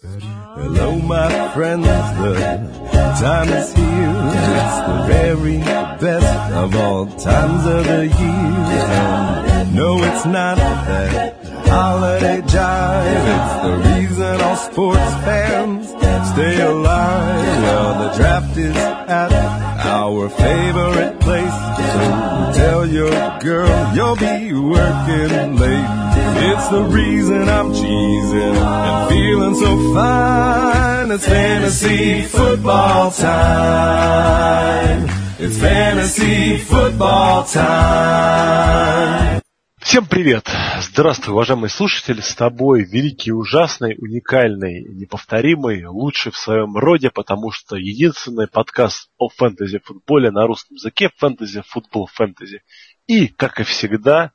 [0.00, 2.34] Hello, my friends, the
[3.18, 4.12] time is here.
[4.54, 8.86] It's the very best of all times of the year.
[9.58, 11.34] And no, it's not that
[11.66, 13.26] holiday jive.
[13.34, 15.88] It's the reason all sports fans
[16.32, 17.62] stay alive.
[17.62, 19.32] Well, the draft is at
[19.86, 21.58] our favorite place.
[21.92, 23.10] So tell your
[23.40, 26.08] girl you'll be working late.
[26.50, 31.10] It's the reason I'm cheesing and feeling so fine.
[31.10, 35.08] It's fantasy football time.
[35.38, 39.42] It's fantasy football time.
[39.88, 40.46] Всем привет!
[40.82, 42.20] Здравствуй, уважаемый слушатель!
[42.20, 49.30] С тобой великий, ужасный, уникальный, неповторимый, лучший в своем роде, потому что единственный подкаст о
[49.30, 52.60] фэнтези-футболе на русском языке «Фэнтези Футбол Фэнтези».
[53.06, 54.32] И, как и всегда,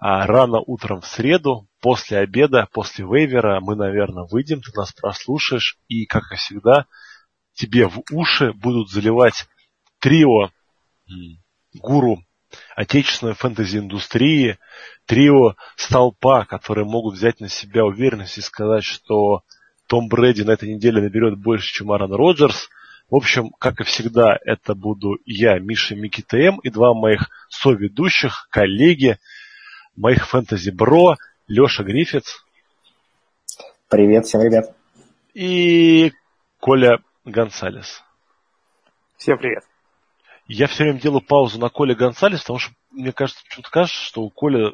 [0.00, 5.78] а, рано утром в среду, после обеда, после вейвера, мы, наверное, выйдем, ты нас прослушаешь,
[5.86, 6.86] и, как и всегда,
[7.54, 9.46] тебе в уши будут заливать
[10.00, 10.50] трио
[11.72, 12.18] гуру
[12.76, 14.58] отечественной фэнтези-индустрии,
[15.06, 19.42] трио столпа, которые могут взять на себя уверенность и сказать, что
[19.86, 22.68] Том Брэди на этой неделе наберет больше, чем Аарон Роджерс.
[23.10, 28.48] В общем, как и всегда, это буду я, Миша Мики ТМ, и два моих соведущих,
[28.50, 29.18] коллеги,
[29.96, 32.44] моих фэнтези-бро, Леша Гриффитс.
[33.88, 34.76] Привет всем, ребят.
[35.32, 36.12] И
[36.60, 38.02] Коля Гонсалес.
[39.16, 39.64] Всем привет.
[40.48, 44.22] Я все время делаю паузу на Коле Гонсалес, потому что мне кажется, почему-то кажется, что
[44.22, 44.72] у Коля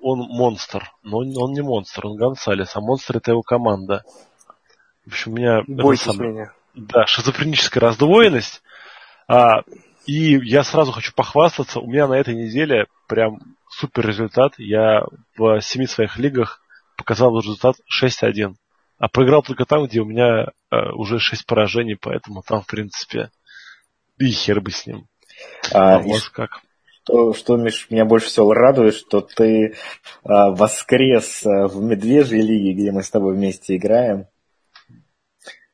[0.00, 0.90] он монстр.
[1.02, 4.04] Но он, он не монстр, он Гонсалес, а монстр это его команда.
[5.04, 5.62] В общем, у меня...
[5.66, 6.18] Бойтесь сам...
[6.18, 6.52] меня.
[6.74, 8.62] Да, шизофреническая раздвоенность.
[9.28, 9.62] А,
[10.06, 14.54] и я сразу хочу похвастаться, у меня на этой неделе прям супер результат.
[14.58, 15.04] Я
[15.36, 16.60] в семи своих лигах
[16.96, 18.54] показал результат 6-1.
[18.98, 23.30] А проиграл только там, где у меня э, уже 6 поражений, поэтому там, в принципе,
[24.18, 25.06] и хер бы с ним.
[25.72, 26.50] А, а вот как.
[27.02, 29.74] Что, что, Миш, меня больше всего радует, что ты
[30.24, 34.26] а, воскрес а, в Медвежьей лиге, где мы с тобой вместе играем.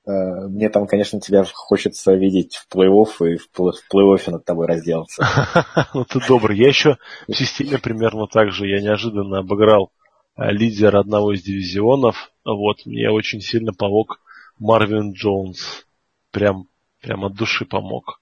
[0.04, 4.66] А, мне там, конечно, тебя хочется видеть в плей-офф и в, в плей-оффе над тобой
[4.66, 5.24] разделаться.
[5.94, 6.58] Ну ты добрый.
[6.58, 8.66] Я еще в системе примерно так же.
[8.66, 9.92] Я неожиданно обыграл
[10.34, 12.32] а, лидера одного из дивизионов.
[12.44, 14.20] Вот, мне очень сильно помог
[14.58, 15.86] Марвин Джонс.
[16.30, 16.66] Прям,
[17.00, 18.20] прям от души помог.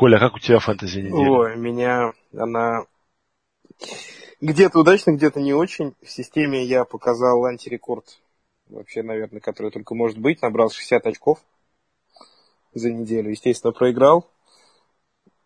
[0.00, 1.30] Коля, а как у тебя фэнтези неделя?
[1.30, 2.86] Ой, меня она
[4.40, 5.94] где-то удачно, где-то не очень.
[6.00, 8.06] В системе я показал антирекорд,
[8.70, 10.40] вообще, наверное, который только может быть.
[10.40, 11.44] Набрал 60 очков
[12.72, 13.28] за неделю.
[13.28, 14.26] Естественно, проиграл.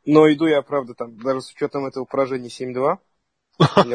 [0.07, 2.99] Но иду я, правда, там, даже с учетом этого поражения 7-2.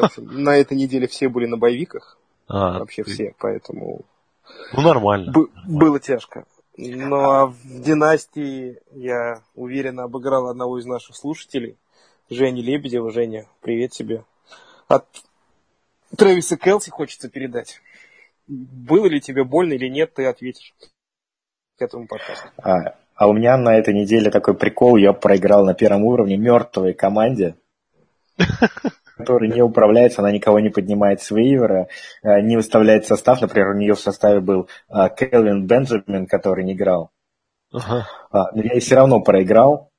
[0.04, 2.18] общем, на этой неделе все были на боевиках.
[2.48, 4.02] А, вообще все, поэтому...
[4.74, 5.32] Ну, нормально.
[5.64, 6.44] Было тяжко.
[6.76, 11.76] Ну а в династии я уверенно обыграл одного из наших слушателей,
[12.30, 13.10] Женю Лебедева.
[13.10, 14.24] Женя, привет тебе.
[14.88, 15.06] От
[16.16, 17.80] Трэвиса Келси хочется передать.
[18.46, 20.74] Было ли тебе больно или нет, ты ответишь
[21.78, 22.48] к этому подкасту.
[22.62, 26.94] А, а у меня на этой неделе такой прикол, я проиграл на первом уровне мертвой
[26.94, 27.56] команде.
[29.20, 31.88] которая не управляется, она никого не поднимает с вейвера,
[32.22, 33.40] э, не выставляет состав.
[33.40, 37.10] Например, у нее в составе был э, Келвин Бенджамин, который не играл.
[37.72, 38.02] Uh-huh.
[38.32, 39.90] Но я и все равно проиграл,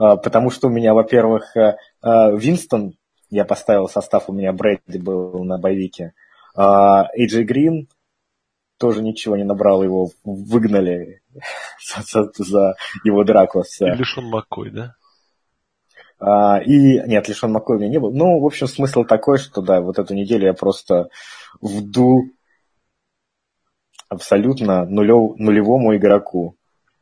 [0.00, 1.54] э, потому что у меня, во-первых,
[2.02, 2.94] Винстон,
[3.28, 6.14] я поставил состав, у меня Брэдди был на боевике,
[6.56, 7.88] Эйджи Грин
[8.78, 11.20] тоже ничего не набрал, его выгнали
[12.06, 12.74] за, за
[13.04, 13.62] его драку.
[13.80, 14.94] Или Шон Маккой, да?
[16.20, 18.12] А, и нет, Лишон Маккой у меня не был.
[18.12, 21.08] Ну, в общем, смысл такой, что да, вот эту неделю я просто
[21.60, 22.24] вду
[24.08, 26.56] абсолютно нулев, нулевому игроку.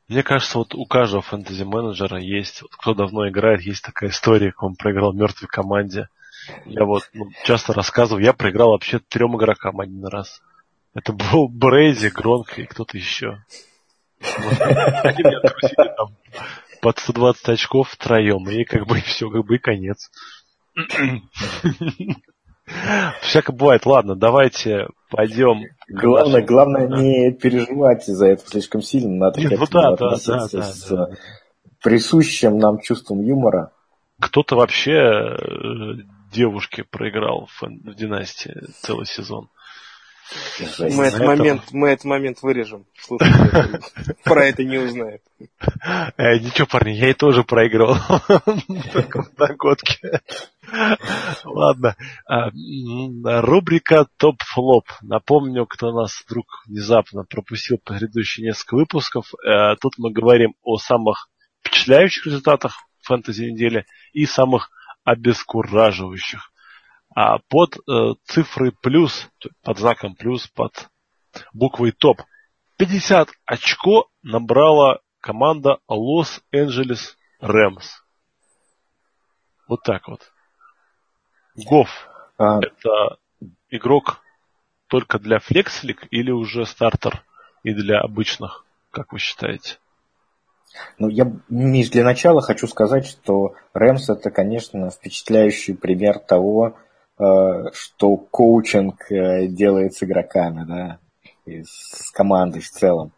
[0.08, 4.62] Мне кажется, вот у каждого фэнтези-менеджера есть, вот кто давно играет, есть такая история, как
[4.62, 6.08] он проиграл мертвой команде.
[6.64, 10.42] Я вот ну, часто рассказывал, я проиграл вообще трем игрокам один раз.
[10.94, 13.42] Это был Брейзи, Гронк и кто-то еще.
[14.20, 15.40] Они меня
[15.96, 16.16] там
[16.80, 20.10] под 120 очков втроем, и как бы все, как бы и конец.
[23.22, 23.86] Всяко бывает.
[23.86, 25.62] Ладно, давайте пойдем.
[25.88, 29.26] Главное, главное не переживать за это слишком сильно.
[29.26, 31.08] Надо Нет, ну да, да, да, да, с да.
[31.82, 33.70] присущим нам чувством юмора.
[34.20, 35.36] Кто-то вообще э,
[36.32, 39.48] девушке проиграл в, в династии целый сезон.
[40.78, 42.86] Мы этот, момент, мы этот момент вырежем.
[42.98, 43.80] Слушайте,
[44.24, 45.22] про это не узнают.
[46.16, 47.96] Э, ничего, парни, я и тоже проиграл.
[48.92, 50.20] Только в догодке.
[51.44, 51.96] Ладно.
[52.26, 52.50] А,
[53.42, 54.86] рубрика топ-флоп.
[55.02, 59.32] Напомню, кто нас вдруг внезапно пропустил предыдущие несколько выпусков.
[59.44, 61.28] Э, тут мы говорим о самых
[61.60, 64.70] впечатляющих результатах фэнтези недели и самых
[65.04, 66.50] обескураживающих.
[67.16, 69.30] А под э, цифрой плюс,
[69.62, 70.90] под знаком плюс, под
[71.54, 72.20] буквой топ,
[72.76, 78.02] 50 очко набрала команда Лос-Анджелес Рэмс.
[79.66, 80.30] Вот так вот.
[81.54, 81.88] Гоф,
[82.36, 82.58] а...
[82.58, 83.16] это
[83.70, 84.20] игрок
[84.88, 87.24] только для флекслик или уже стартер
[87.62, 89.78] и для обычных, как вы считаете?
[90.98, 96.76] Ну, я, Миш, для начала хочу сказать, что Рэмс это, конечно, впечатляющий пример того,
[97.72, 100.98] что коучинг э, делает с игроками, да,
[101.44, 103.12] и с командой в целом.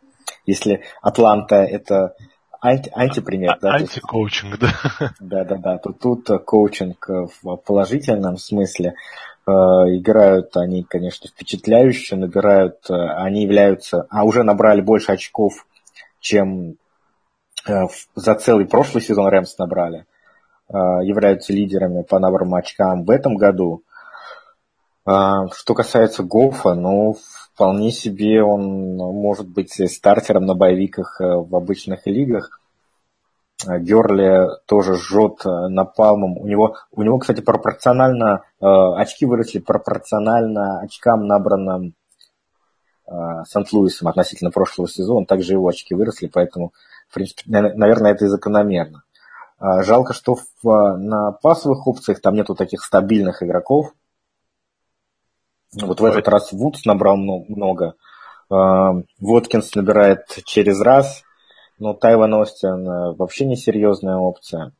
[0.47, 2.15] Если Атланта это
[2.61, 3.75] анти, антипример, да?
[3.75, 4.73] Антикоучинг, да.
[5.21, 5.79] Да, да, да.
[5.79, 7.09] То тут коучинг
[7.43, 8.95] в положительном смысле.
[9.47, 15.67] Э, играют они, конечно, впечатляюще, набирают, они являются, а уже набрали больше очков,
[16.21, 16.77] чем
[17.69, 20.07] Э, за целый прошлый сезон Рэмс набрали,
[20.69, 23.83] э, являются лидерами по наборам очкам в этом году.
[25.09, 27.17] Э, что касается Гофа, ну,
[27.55, 32.61] вполне себе он может быть стартером на боевиках в обычных лигах.
[33.67, 36.39] Герли тоже жжет напалмом.
[36.39, 41.95] У него, у него, кстати, пропорционально, очки выросли пропорционально очкам, набранным
[43.05, 45.27] Сент-Луисом относительно прошлого сезона.
[45.27, 46.73] Также его очки выросли, поэтому
[47.09, 49.03] в принципе, наверное, это и закономерно.
[49.59, 53.93] А, жалко, что в, а, на пасовых опциях там нету таких стабильных игроков.
[55.75, 57.95] Вот в этот раз Вудс набрал много.
[58.51, 61.23] А, Воткинс набирает через раз.
[61.79, 62.85] Но Тайван Остин
[63.17, 64.73] вообще не серьезная опция.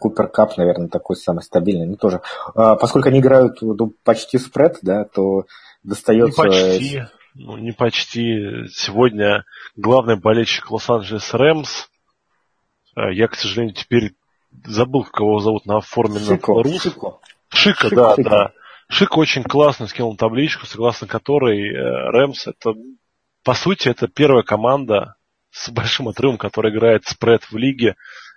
[0.00, 1.86] Купер Кап, наверное, такой самый стабильный.
[1.86, 2.22] Ну, тоже.
[2.54, 5.44] Поскольку они играют ну, почти спред, да, то
[5.84, 6.42] достается...
[6.42, 7.02] Не почти
[7.38, 8.66] ну, не почти.
[8.68, 9.44] Сегодня
[9.76, 11.88] главный болельщик Лос-Анджелес Рэмс.
[12.96, 14.14] Э, я, к сожалению, теперь
[14.64, 17.20] забыл, кого зовут на форме Шико, на Шико.
[17.48, 18.30] Шика, Шико, да, Шико.
[18.30, 18.52] да.
[18.90, 22.72] Шик очень классно скинул табличку, согласно которой э, Рэмс это,
[23.44, 25.16] по сути, это первая команда
[25.50, 27.96] с большим отрывом, которая играет спред в лиге.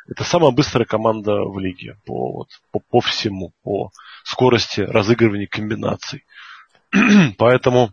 [0.09, 3.92] Это самая быстрая команда в лиге по, вот, по, по всему, по
[4.24, 6.25] скорости разыгрывания комбинаций.
[7.38, 7.92] Поэтому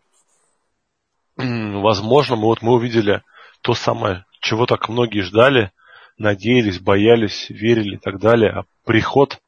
[1.37, 3.23] возможно, мы вот мы увидели
[3.63, 5.73] то самое, чего так многие ждали,
[6.17, 9.41] надеялись, боялись, верили и так далее, а приход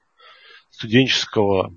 [0.71, 1.75] студенческого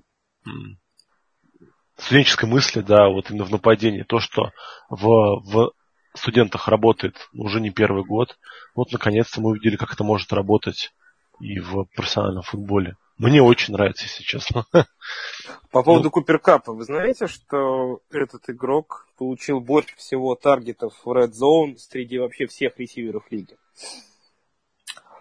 [1.98, 4.52] студенческой мысли, да, вот именно в нападении, то, что
[4.88, 5.72] в, в
[6.14, 8.36] студентах работает уже не первый год,
[8.74, 10.92] вот наконец-то мы увидели, как это может работать
[11.40, 12.96] и в профессиональном футболе.
[13.16, 14.66] Мне очень нравится, если честно.
[15.70, 21.30] По поводу ну, Куперкапа, вы знаете, что этот игрок получил больше всего таргетов в Red
[21.30, 23.56] Zone среди вообще всех ресиверов лиги?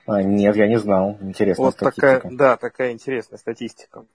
[0.05, 1.17] А, нет, я не знал.
[1.21, 2.15] Интересная вот статистика.
[2.15, 4.05] Такая, да, такая интересная статистика.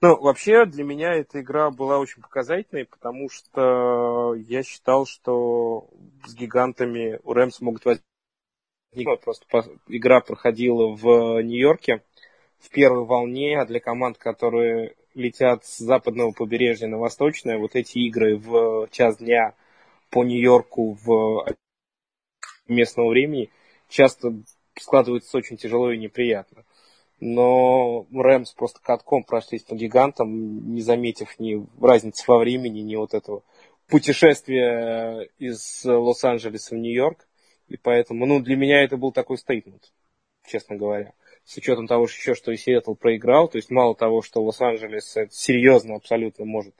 [0.00, 5.88] Ну, вообще, для меня эта игра была очень показательной, потому что я считал, что
[6.26, 9.20] с гигантами у Рэмс могут возникнуть.
[9.22, 9.44] Просто
[9.88, 12.02] игра проходила в Нью-Йорке
[12.58, 17.98] в первой волне, а для команд, которые летят с западного побережья на восточное, вот эти
[17.98, 19.54] игры в час дня
[20.10, 21.46] по Нью-Йорку в
[22.66, 23.50] местного времени
[23.88, 24.32] часто
[24.78, 26.64] складываются очень тяжело и неприятно.
[27.20, 33.14] Но Рэмс просто катком прошлись по гигантам, не заметив ни разницы во времени, ни вот
[33.14, 33.42] этого
[33.86, 37.26] путешествия из Лос-Анджелеса в Нью-Йорк.
[37.68, 39.92] И поэтому, ну, для меня это был такой стейтмент,
[40.44, 41.14] честно говоря
[41.44, 45.16] с учетом того, что еще что и Сиэтл проиграл, то есть мало того, что Лос-Анджелес
[45.30, 46.74] серьезно абсолютно может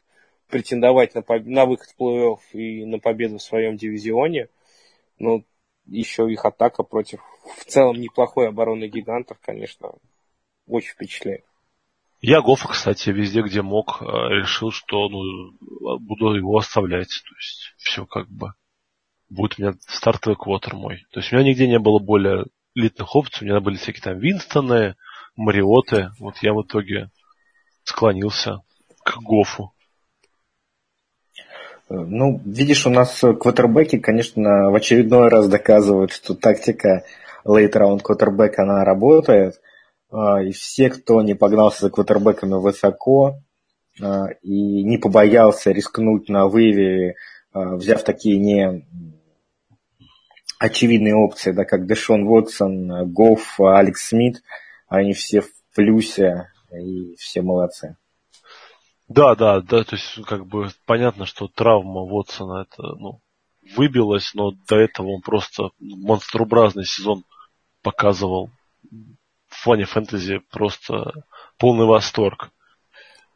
[0.49, 4.49] претендовать на, на выход в плей-офф и на победу в своем дивизионе,
[5.19, 5.43] но
[5.87, 7.21] еще их атака против
[7.59, 9.93] в целом неплохой обороны гигантов, конечно,
[10.67, 11.45] очень впечатляет.
[12.21, 15.53] Я Гофа, кстати, везде, где мог, э, решил, что ну,
[15.99, 17.09] буду его оставлять.
[17.09, 18.55] То есть все как бы
[19.29, 21.05] будет у меня стартовый квотер мой.
[21.11, 23.47] То есть у меня нигде не было более элитных опций.
[23.47, 24.97] У меня были всякие там Винстоны,
[25.37, 26.13] Мариоты.
[26.19, 27.11] Вот я в итоге
[27.83, 28.63] склонился
[29.05, 29.74] к Гофу.
[31.89, 37.05] Ну, видишь, у нас квотербеки, конечно, в очередной раз доказывают, что тактика
[37.45, 39.61] round квотербека, она работает.
[40.11, 43.41] А, и все, кто не погнался за квотербеками высоко
[44.01, 47.17] а, и не побоялся рискнуть на выве,
[47.53, 48.87] а, взяв такие не
[50.59, 54.43] очевидные опции, да, как Дэшон Вотсон, Гофф, Алекс Смит,
[54.89, 57.97] они все в плюсе, и все молодцы.
[59.09, 63.21] Да, да, да, то есть как бы понятно, что травма Вотсона это, ну,
[63.77, 67.25] выбилась, но до этого он просто монстрообразный сезон
[67.83, 68.51] показывал.
[69.49, 71.13] В плане фэнтези просто
[71.59, 72.51] полный восторг.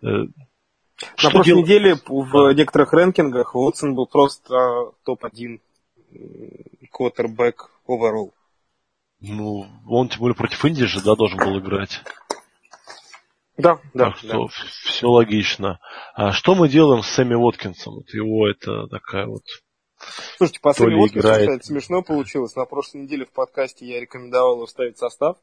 [0.02, 1.58] Э, На прошлой дел...
[1.58, 5.60] неделе в некоторых рэнкингах Уотсон был просто топ-1
[6.90, 8.32] квотербек overall.
[9.20, 12.02] Ну, он тем более против Индии же, да, должен был играть.
[13.58, 14.06] Да, да.
[14.06, 14.48] Так что да.
[14.84, 15.80] все логично.
[16.14, 17.96] А что мы делаем с Сэмми Уоткинсом?
[17.96, 19.42] Вот его это такая вот...
[20.36, 21.64] Слушайте, по Сэмми Уоткинсу, играет...
[21.64, 22.54] смешно получилось.
[22.54, 25.36] На прошлой неделе в подкасте я рекомендовал его вставить состав.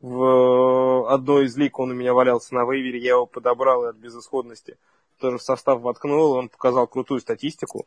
[0.00, 4.78] В одной из лиг он у меня валялся на вейвере, я его подобрал от безысходности.
[5.18, 7.86] Тоже в состав воткнул, он показал крутую статистику.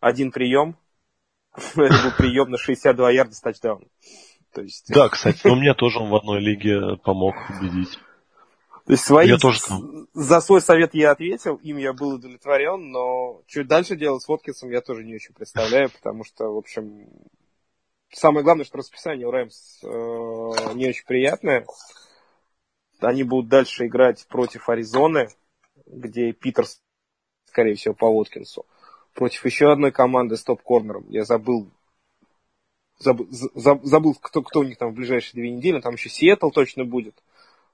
[0.00, 0.76] Один прием,
[1.54, 3.40] это был прием на 62 ярда с.
[3.40, 4.92] То есть...
[4.92, 7.98] Да, кстати, но мне тоже он в одной лиге помог победить.
[8.86, 9.60] То есть свои, я тоже
[10.12, 14.70] за свой совет я ответил, им я был удовлетворен, но что дальше делать с Воткинсом
[14.70, 17.08] я тоже не очень представляю, потому что, в общем,
[18.12, 19.86] самое главное, что расписание у Рэмс э,
[20.74, 21.64] не очень приятное.
[23.00, 25.28] Они будут дальше играть против Аризоны,
[25.86, 26.82] где Питерс,
[27.46, 28.66] скорее всего, по Воткинсу.
[29.14, 31.08] Против еще одной команды с топ-корнером.
[31.08, 31.70] Я забыл,
[32.98, 35.80] забыл, забыл кто, кто у них там в ближайшие две недели.
[35.80, 37.14] Там еще Сиэтл точно будет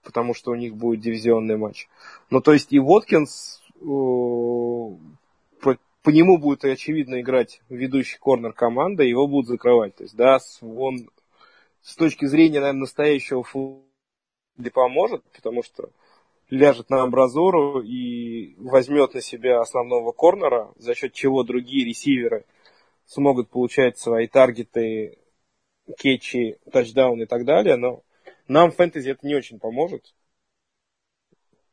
[0.03, 1.89] потому что у них будет дивизионный матч.
[2.31, 9.05] Ну, то есть и Воткинс, э, по, по нему будет очевидно играть ведущий корнер команды,
[9.05, 9.97] его будут закрывать.
[9.97, 11.11] То есть, да, он
[11.83, 13.85] с точки зрения, наверное, настоящего футбола
[14.69, 15.89] поможет, потому что
[16.51, 22.45] ляжет на амбразуру и возьмет на себя основного корнера, за счет чего другие ресиверы
[23.07, 25.19] смогут получать свои таргеты,
[25.99, 28.03] кетчи, тачдауны и так далее, но
[28.51, 30.15] нам фэнтези это не очень поможет.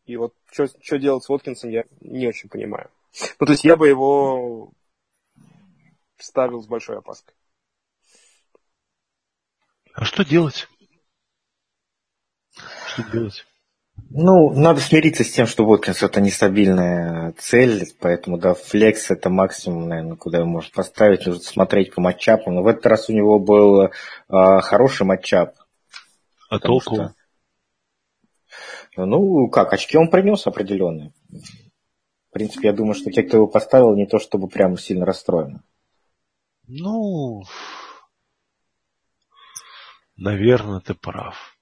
[0.06, 2.90] И вот что делать с Воткинсом, я не очень понимаю.
[3.40, 4.72] Ну, то есть я бы его
[6.18, 7.34] ставил с большой опаской.
[9.94, 10.68] А что делать?
[12.88, 13.46] Что делать?
[14.12, 19.90] Ну, надо смириться с тем, что Воткинс это нестабильная цель, поэтому, да, флекс это максимум,
[19.90, 22.54] наверное, куда его можно поставить, нужно смотреть по матчапам.
[22.54, 23.90] Но в этот раз у него был э,
[24.30, 25.56] хороший матчап.
[26.50, 26.96] А толку?
[26.96, 27.14] Что...
[28.96, 31.14] Ну, как, очки он принес определенные.
[31.30, 35.62] В принципе, я думаю, что те, кто его поставил, не то чтобы прям сильно расстроены.
[36.68, 37.44] Ну,
[40.16, 41.58] наверное, ты прав.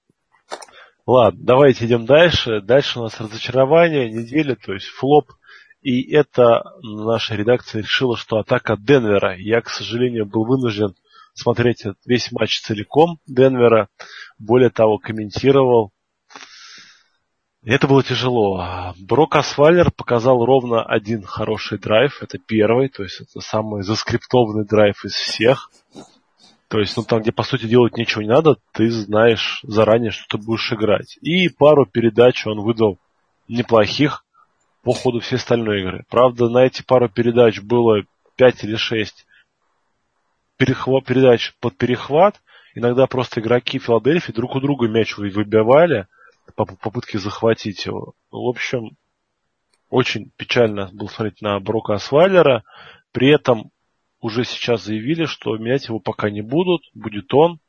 [1.05, 2.61] Ладно, давайте идем дальше.
[2.61, 5.31] Дальше у нас разочарование недели, то есть флоп.
[5.81, 9.37] И это наша редакция решила, что атака Денвера.
[9.37, 10.95] Я, к сожалению, был вынужден
[11.35, 13.89] смотреть весь матч целиком Денвера.
[14.39, 15.91] Более того, комментировал.
[17.63, 18.93] Это было тяжело.
[18.99, 22.21] Брок Асвалер показал ровно один хороший драйв.
[22.21, 25.71] Это первый, то есть это самый заскриптованный драйв из всех.
[26.67, 30.37] То есть, ну там, где по сути делать ничего не надо, ты знаешь заранее, что
[30.37, 31.17] ты будешь играть.
[31.21, 32.97] И пару передач он выдал
[33.47, 34.23] неплохих
[34.83, 36.05] по ходу всей остальной игры.
[36.09, 38.03] Правда, на эти пару передач было
[38.35, 39.24] 5 или 6
[40.57, 42.41] перехват, передач под перехват.
[42.73, 46.07] Иногда просто игроки Филадельфии друг у друга мяч выбивали
[46.55, 48.13] по попытке захватить его.
[48.31, 48.97] В общем,
[49.89, 52.63] очень печально было смотреть на Брока Асвайлера.
[53.11, 53.71] При этом
[54.19, 57.59] уже сейчас заявили, что менять его пока не будут, будет он.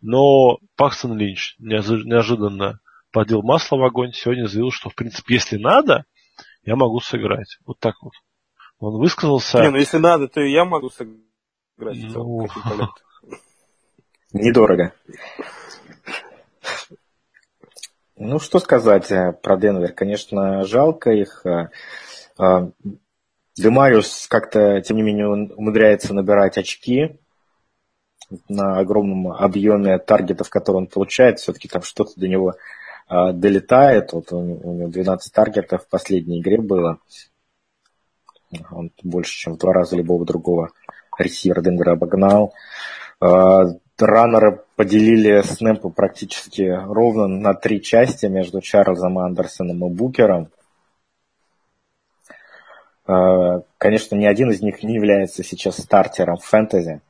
[0.00, 2.80] Но Паксон Линч неожиданно
[3.12, 4.12] подел масло в огонь.
[4.12, 6.04] Сегодня заявил, что, в принципе, если надо,
[6.64, 7.58] я могу сыграть.
[7.66, 8.12] Вот так вот.
[8.78, 9.62] Он высказался.
[9.62, 11.25] Не, ну если надо, то и я могу сыграть
[11.78, 12.48] целом.
[12.74, 12.88] Ну...
[14.32, 14.92] Недорого.
[18.18, 19.92] Ну, что сказать э, про Денвер?
[19.92, 21.44] Конечно, жалко их.
[21.44, 21.68] Э,
[22.38, 22.70] э,
[23.56, 27.18] Демариус как-то, тем не менее, умудряется набирать очки
[28.48, 31.38] на огромном объеме таргетов, которые он получает.
[31.38, 32.54] Все-таки там что-то до него
[33.08, 34.12] долетает.
[34.12, 36.98] Вот у него 12 таргетов в последней игре было.
[38.70, 40.70] Он больше, чем в два раза любого другого
[41.18, 42.54] ресивер Денвера обогнал.
[43.20, 43.64] А,
[43.98, 50.50] раннеры поделили снэпы практически ровно на три части между Чарльзом Андерсоном и Букером.
[53.06, 57.00] А, конечно, ни один из них не является сейчас стартером фэнтези.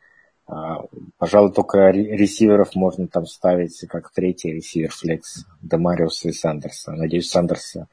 [0.47, 0.85] А,
[1.19, 6.93] пожалуй, только ресиверов можно там ставить как третий ресивер флекс Демариуса и Сандерса.
[6.93, 7.89] Надеюсь, Сандерса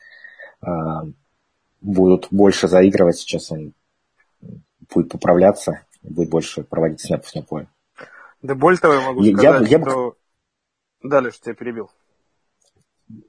[1.82, 3.17] будут больше заигрывать.
[3.17, 3.74] Сейчас он
[4.93, 7.67] будет поправляться будет больше проводить снэпов на поле.
[8.41, 9.83] Да более того, я могу сказать, я, я...
[9.83, 10.15] что...
[11.01, 11.89] Далее, что тебя перебил.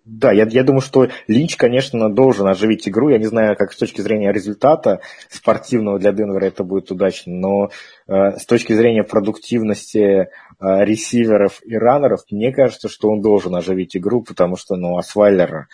[0.04, 3.08] Да, я, я думаю, что Линч, конечно, должен оживить игру.
[3.08, 7.70] Я не знаю, как с точки зрения результата спортивного для Денвера это будет удачно, но
[8.06, 10.26] э, с точки зрения продуктивности э,
[10.60, 15.68] ресиверов и раннеров, мне кажется, что он должен оживить игру, потому что, ну, Асвайлер,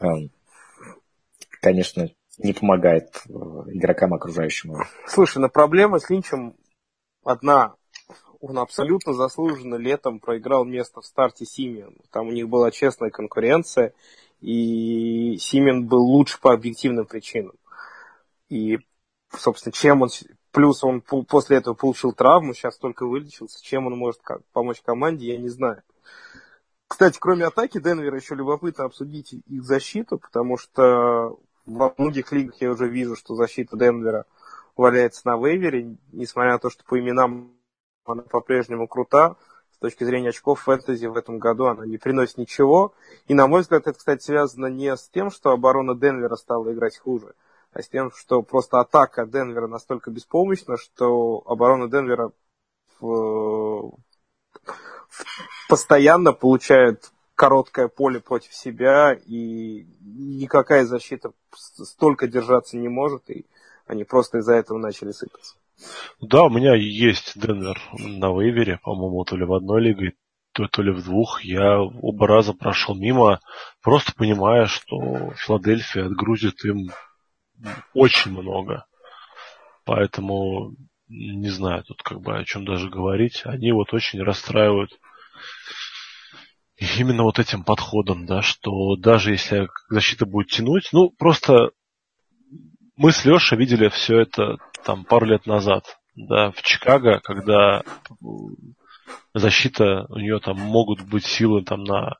[0.00, 0.06] э,
[1.60, 4.76] конечно, не помогает э, игрокам окружающим.
[5.06, 6.56] Слушай, но проблема с Линчем
[7.24, 7.74] одна
[8.40, 11.96] он абсолютно заслуженно летом проиграл место в старте Симен.
[12.10, 13.94] Там у них была честная конкуренция,
[14.40, 17.54] и Симен был лучше по объективным причинам.
[18.50, 18.78] И,
[19.30, 20.10] собственно, чем он...
[20.50, 23.64] Плюс он после этого получил травму, сейчас только вылечился.
[23.64, 24.20] Чем он может
[24.52, 25.82] помочь команде, я не знаю.
[26.86, 32.70] Кстати, кроме атаки Денвера еще любопытно обсудить их защиту, потому что во многих лигах я
[32.70, 34.26] уже вижу, что защита Денвера
[34.76, 37.52] валяется на вейвере, несмотря на то, что по именам
[38.04, 39.36] она по-прежнему крута.
[39.72, 42.94] С точки зрения очков фэнтези в этом году она не приносит ничего.
[43.26, 46.98] И, на мой взгляд, это, кстати, связано не с тем, что оборона Денвера стала играть
[46.98, 47.34] хуже,
[47.72, 52.32] а с тем, что просто атака Денвера настолько беспомощна, что оборона Денвера
[53.00, 53.94] в...
[55.68, 63.46] постоянно получает короткое поле против себя, и никакая защита столько держаться не может, и
[63.86, 65.56] они просто из-за этого начали сыпаться.
[66.20, 70.14] Да, у меня есть Денвер на вейвере, по-моему, то ли в одной лиге,
[70.52, 71.42] то, то ли в двух.
[71.42, 73.40] Я оба раза прошел мимо,
[73.82, 76.90] просто понимая, что Филадельфия отгрузит им
[77.92, 78.86] очень много.
[79.84, 80.74] Поэтому
[81.08, 83.42] не знаю тут как бы о чем даже говорить.
[83.44, 84.98] Они вот очень расстраивают
[86.76, 91.70] именно вот этим подходом, да, что даже если защита будет тянуть, ну просто
[92.96, 97.82] мы с Лешей видели все это там пару лет назад, да, в Чикаго, когда
[99.32, 102.16] защита, у нее там могут быть силы там на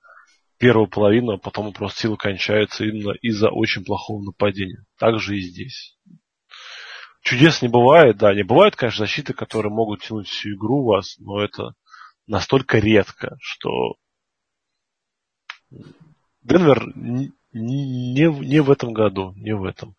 [0.58, 4.84] первую половину, а потом просто силы кончаются именно из-за очень плохого нападения.
[4.98, 5.96] Так же и здесь.
[7.22, 11.16] Чудес не бывает, да, не бывает, конечно, защиты, которые могут тянуть всю игру у вас,
[11.18, 11.72] но это
[12.26, 13.96] настолько редко, что
[16.42, 19.94] Денвер не, не, в этом году, не в этом.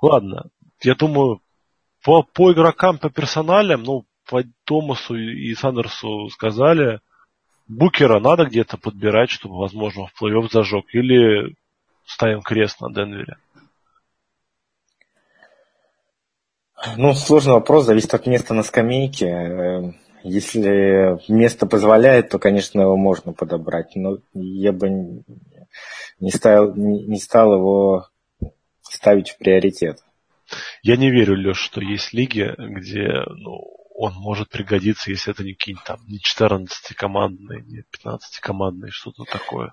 [0.00, 0.50] Ладно,
[0.82, 1.40] я думаю,
[2.02, 7.00] по, по игрокам, по персоналям, ну, по Томасу и Сандерсу сказали,
[7.68, 11.54] Букера надо где-то подбирать, чтобы, возможно, в плей-офф зажег, или
[12.04, 13.36] ставим крест на Денвере?
[16.96, 19.94] Ну, сложный вопрос, зависит от места на скамейке.
[20.22, 25.22] Если место позволяет, то, конечно, его можно подобрать, но я бы
[26.20, 28.06] не стал, не стал его
[28.82, 30.04] ставить в приоритет.
[30.82, 33.60] Я не верю, Леш, что есть лиги, где ну,
[33.94, 39.70] он может пригодиться, если это не какие-нибудь там не 14-командные, не 15-командные, что-то такое.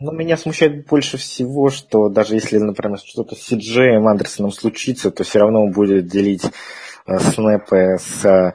[0.00, 5.22] Но меня смущает больше всего, что даже если, например, что-то с Сиджеем Андерсоном случится, то
[5.22, 6.44] все равно он будет делить
[7.06, 8.54] э, снэпы с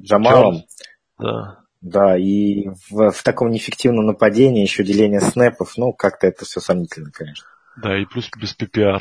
[0.00, 0.64] Джамалом.
[1.18, 1.60] Да.
[1.80, 7.10] Да, и в, в таком неэффективном нападении еще деление снэпов, ну, как-то это все сомнительно,
[7.10, 7.46] конечно.
[7.82, 9.00] Да, и плюс без PPR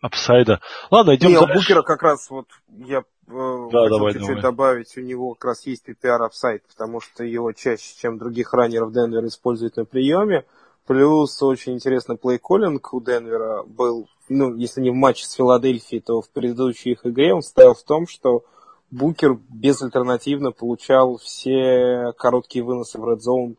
[0.00, 0.60] upside а.
[0.90, 1.52] Ладно, идем Не, дальше.
[1.52, 4.42] у Букера как раз вот я э, да, хочу давай, чуть-чуть давай.
[4.42, 8.92] добавить, у него как раз есть PPR upside, потому что его чаще, чем других раннеров
[8.92, 10.46] Денвер используют на приеме.
[10.86, 16.20] Плюс очень интересный play-calling у Денвера был, ну, если не в матче с Филадельфией, то
[16.20, 18.44] в предыдущей их игре он стоял в том, что
[18.90, 23.56] Букер безальтернативно получал все короткие выносы в Red Zone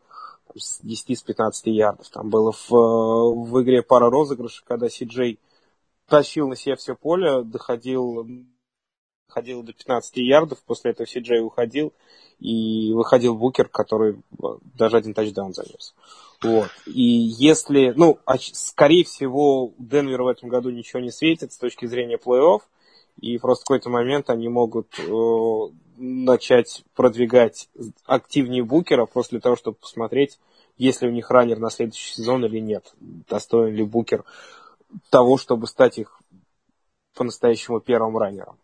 [0.56, 2.10] с 10-15 ярдов.
[2.10, 5.40] Там было в, в игре пара розыгрышей, когда Си-Джей
[6.08, 8.28] тащил на себя все поле, доходил,
[9.28, 11.94] доходил до 15 ярдов, после этого Си-Джей уходил,
[12.40, 14.22] и выходил Букер, который
[14.76, 15.96] даже один тачдаун занес.
[16.42, 16.70] Вот.
[16.88, 18.18] И если, ну,
[18.54, 22.62] скорее всего, Денвер в этом году ничего не светит с точки зрения плей-офф,
[23.20, 27.70] и просто в какой-то момент они могут э, начать продвигать
[28.06, 30.40] активнее Букера для того, чтобы посмотреть,
[30.78, 32.94] есть ли у них раннер на следующий сезон или нет.
[33.00, 34.24] Достоин ли Букер
[35.10, 36.20] того, чтобы стать их
[37.16, 38.58] по-настоящему первым раннером.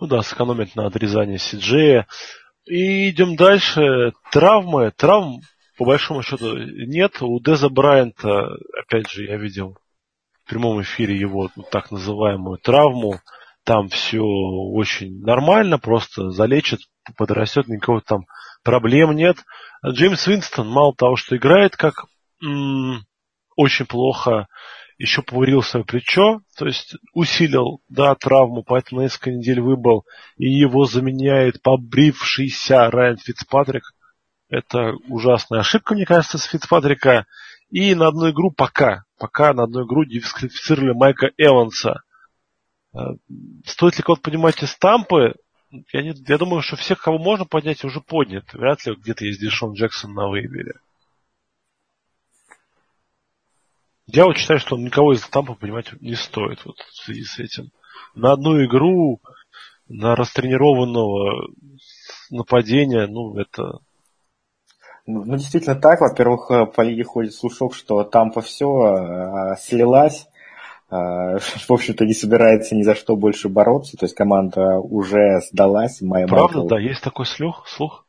[0.00, 2.06] Ну да, сэкономить на отрезании Сиджея.
[2.64, 4.12] И идем дальше.
[4.32, 4.92] Травмы.
[4.96, 5.40] Травм,
[5.76, 7.20] по большому счету, нет.
[7.20, 9.76] У Деза Брайанта, опять же, я видел
[10.44, 13.20] в прямом эфире его так называемую травму.
[13.66, 16.78] Там все очень нормально, просто залечит,
[17.16, 18.26] подрастет, никакого там
[18.62, 19.38] проблем нет.
[19.84, 22.04] Джеймс Винстон мало того, что играет как
[22.40, 23.04] м-
[23.56, 24.46] очень плохо,
[24.98, 30.04] еще поварил свое плечо, то есть усилил, да, травму, поэтому на несколько недель выбыл,
[30.36, 33.82] и его заменяет побрившийся Райан Фицпатрик.
[34.48, 37.26] Это ужасная ошибка, мне кажется, с Фицпатрика.
[37.70, 42.04] И на одну игру пока, пока на одну игру дисквалифицировали Майка Эванса.
[43.64, 45.34] Стоит ли кого-то поднимать из Тампы?
[45.92, 48.44] Я, не, я думаю, что всех, кого можно поднять, уже поднят.
[48.52, 50.74] Вряд ли где-то есть Дешон Джексон на выборе.
[54.06, 57.70] Я вот считаю, что никого из Тампа поднимать не стоит вот в связи с этим.
[58.14, 59.20] На одну игру,
[59.88, 61.50] на растренированного
[62.30, 63.80] нападения, ну, это
[65.06, 66.00] ну, ну, действительно так.
[66.00, 70.26] Во-первых, э, по лиге ходит слушок, что Тампа все э, слилась.
[70.90, 73.96] Э, в общем-то, не собирается ни за что больше бороться.
[73.96, 75.98] То есть команда уже сдалась.
[75.98, 76.66] Правда, Майкл...
[76.66, 77.66] да, есть такой слух?
[77.66, 78.06] слух?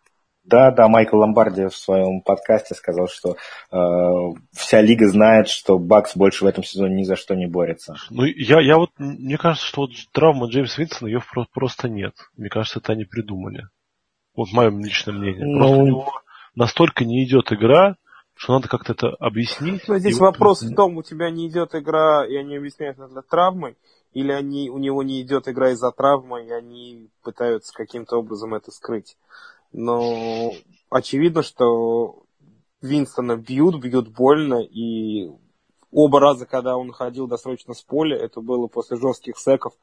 [0.47, 3.35] Да, да, Майкл Ломбарди в своем подкасте сказал, что
[3.69, 7.95] э, вся лига знает, что Бакс больше в этом сезоне ни за что не борется.
[8.09, 11.21] Ну, я, я вот, мне кажется, что вот травма Джеймса Винсона, ее
[11.53, 12.13] просто нет.
[12.37, 13.67] Мне кажется, это они придумали.
[14.37, 15.45] Вот мое личное мнение.
[15.45, 16.11] Ну, просто у него
[16.55, 17.97] настолько не идет игра,
[18.37, 19.87] что надо как-то это объяснить.
[19.87, 23.75] Но здесь вопрос в том, у тебя не идет игра, и они объясняют это травмы,
[24.13, 28.71] или они, у него не идет игра из-за травмы, и они пытаются каким-то образом это
[28.71, 29.17] скрыть.
[29.73, 30.51] Но
[30.89, 32.23] очевидно, что
[32.81, 35.31] Винстона бьют, бьют больно, и
[35.91, 39.73] оба раза, когда он ходил досрочно с поля, это было после жестких секов,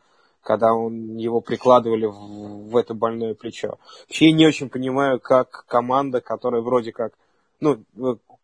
[0.42, 3.78] когда он, его прикладывали в, в это больное плечо.
[4.06, 7.14] Вообще я не очень понимаю, как команда, которая вроде как,
[7.58, 7.82] ну,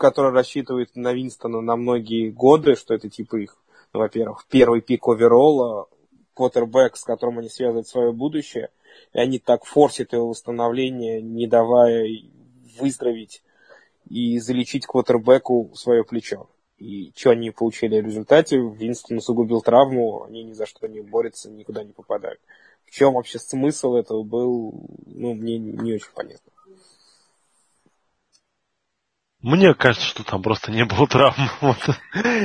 [0.01, 3.57] которая рассчитывает на Винстона на многие годы, что это типа их,
[3.93, 5.89] ну, во-первых, первый пик оверолла,
[6.33, 8.71] квотербек, с которым они связывают свое будущее,
[9.13, 12.09] и они так форсят его восстановление, не давая
[12.79, 13.43] выздороветь
[14.09, 16.49] и залечить квотербеку свое плечо.
[16.79, 18.57] И что они получили в результате?
[18.57, 22.41] Винстон усугубил травму, они ни за что не борются, никуда не попадают.
[22.87, 24.73] В чем вообще смысл этого был,
[25.05, 26.50] ну, мне не очень понятно.
[29.43, 31.49] Мне кажется, что там просто не было травм.
[31.61, 31.79] Вот.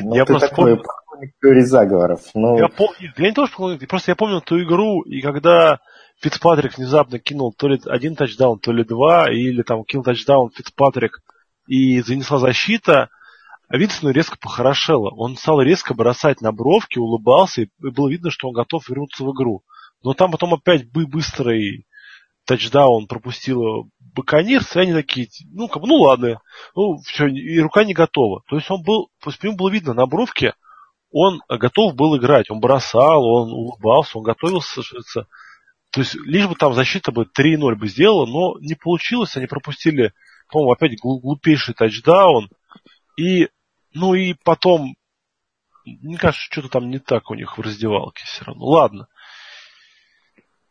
[0.02, 1.32] Ну, я просто такой помню...
[1.42, 2.22] теории заговоров.
[2.34, 2.58] Но...
[2.58, 5.80] Я, помню, я не то, что просто я помню ту игру, и когда
[6.22, 11.20] Фицпатрик внезапно кинул то ли один тачдаун, то ли два, или там кинул тачдаун Фицпатрик,
[11.68, 13.10] и занесла защита,
[13.68, 15.10] а Винстону резко похорошело.
[15.10, 19.34] Он стал резко бросать на бровки, улыбался, и было видно, что он готов вернуться в
[19.34, 19.64] игру.
[20.04, 21.88] Но там потом опять бы быстрый
[22.46, 26.41] тачдаун пропустил Баканирс, и они такие, ну, как, ну ладно,
[26.75, 28.43] ну, все, и рука не готова.
[28.47, 30.54] То есть он был, по нему было видно на бровке,
[31.12, 34.82] он готов был играть, он бросал, он улыбался, он готовился.
[35.91, 40.13] То есть, лишь бы там защита бы 3-0 бы сделала, но не получилось, они пропустили,
[40.49, 42.49] по-моему, опять глупейший тачдаун.
[43.17, 43.47] И
[43.95, 44.95] ну и потом,
[45.86, 48.65] мне кажется, что-то там не так у них в раздевалке все равно.
[48.65, 49.08] Ладно.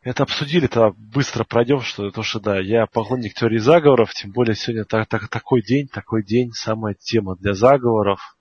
[0.05, 4.55] Это обсудили, то быстро пройдем, что то, что да, я поклонник теории заговоров, тем более
[4.55, 8.37] сегодня так, так, такой день, такой день, самая тема для заговоров.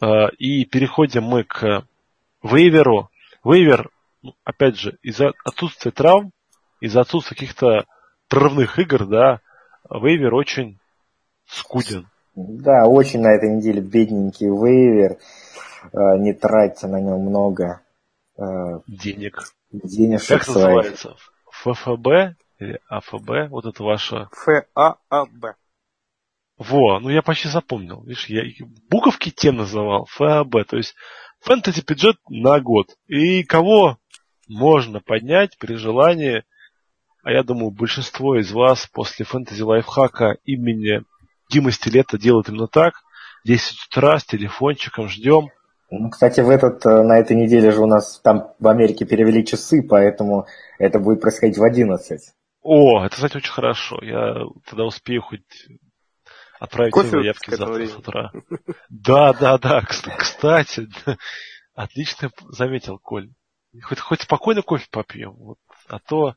[0.00, 1.86] А, и переходим мы к
[2.42, 3.10] вейверу.
[3.44, 3.90] Вейвер,
[4.22, 6.32] ну, опять же, из-за отсутствия травм,
[6.80, 7.86] из-за отсутствия каких-то
[8.28, 9.40] прорывных игр, да,
[9.88, 10.80] вейвер очень
[11.46, 12.08] скуден.
[12.34, 15.18] Да, очень на этой неделе бедненький вейвер.
[15.92, 17.82] Э, не тратьте на нем много
[18.36, 18.42] э,
[18.88, 19.54] денег.
[19.70, 21.16] Денежек как называется?
[21.50, 23.50] ФФБ или АФБ?
[23.50, 24.28] Вот это ваше...
[24.32, 25.56] ФААБ.
[26.56, 28.02] Во, ну я почти запомнил.
[28.02, 28.42] Видишь, я
[28.90, 30.06] буковки тем называл.
[30.06, 30.66] ФАБ.
[30.66, 30.94] То есть
[31.40, 32.96] фэнтези бюджет на год.
[33.06, 33.98] И кого
[34.48, 36.44] можно поднять при желании,
[37.22, 41.02] а я думаю, большинство из вас после фэнтези лайфхака имени
[41.50, 42.94] Дима Стилета делает именно так.
[43.44, 45.50] 10 утра с телефончиком ждем.
[45.90, 49.44] Ну, кстати, в этот, э, на этой неделе же у нас там в Америке перевели
[49.44, 50.46] часы, поэтому
[50.78, 52.34] это будет происходить в 11.
[52.62, 53.98] О, это, кстати, очень хорошо.
[54.02, 55.68] Я тогда успею хоть
[56.60, 58.32] отправить Кофе заявки завтра с утра.
[58.90, 59.80] Да, да, да.
[59.82, 60.88] Кстати,
[61.74, 63.30] отлично заметил, Коль.
[63.82, 65.32] Хоть, хоть спокойно кофе попьем.
[65.32, 66.34] Вот, а то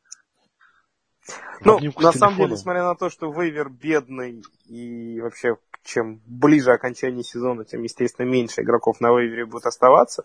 [1.62, 7.24] ну, на самом деле, несмотря на то, что вейвер бедный и вообще чем ближе окончание
[7.24, 10.24] сезона, тем, естественно, меньше игроков на вейвере будет оставаться.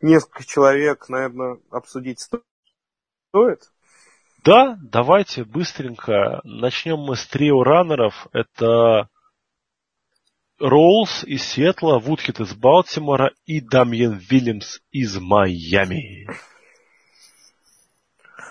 [0.00, 3.70] Несколько человек, наверное, обсудить стоит.
[4.44, 6.40] Да, давайте быстренько.
[6.44, 8.28] Начнем мы с трио раннеров.
[8.32, 9.08] Это
[10.58, 16.28] Роулс из Сиэтла, Вудхит из Балтимора и Дамьен Вильямс из Майами.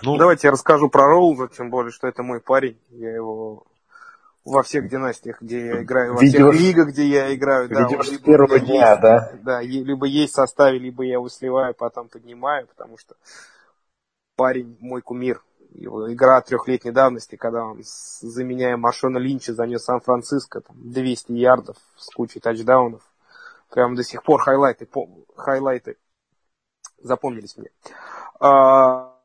[0.02, 2.78] Ну, Давайте я расскажу про Роуза, тем более, что это мой парень.
[2.90, 3.66] Я его
[4.46, 7.68] во всех династиях, где я играю, во всех лигах, где я играю.
[7.68, 9.32] Да, Ведешь с первого дня, есть, да?
[9.42, 13.16] Да, либо есть в составе, либо я его сливаю, потом поднимаю, потому что
[14.36, 15.42] парень мой кумир.
[15.72, 22.08] его игра трехлетней давности, когда он, заменяя Машона Линча, занес Сан-Франциско, там, 200 ярдов с
[22.14, 23.02] кучей тачдаунов.
[23.70, 25.96] Прям до сих пор хайлайты, по, хайлайты
[27.02, 27.70] запомнились мне.
[28.38, 29.15] А,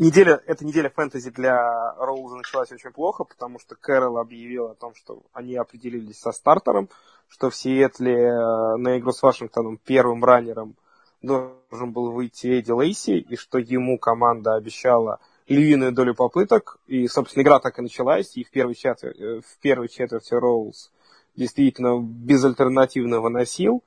[0.00, 4.94] неделя, эта неделя фэнтези для Роуза началась очень плохо, потому что Кэрол объявил о том,
[4.94, 6.88] что они определились со стартером,
[7.28, 10.74] что в Сиэтле э, на игру с Вашингтоном первым раннером
[11.22, 17.42] должен был выйти Эдди Лейси, и что ему команда обещала львиную долю попыток, и, собственно,
[17.42, 20.90] игра так и началась, и в первой четверти, э, в первой четверти Роуз
[21.36, 23.84] действительно безальтернативно выносил,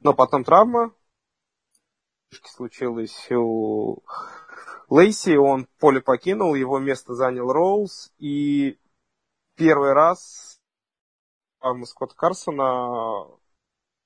[0.00, 0.92] но потом травма
[2.44, 4.02] случилась у
[4.88, 8.78] Лейси, он поле покинул, его место занял Роуз, и
[9.56, 10.60] первый раз
[11.60, 13.26] травма Скотта Карсона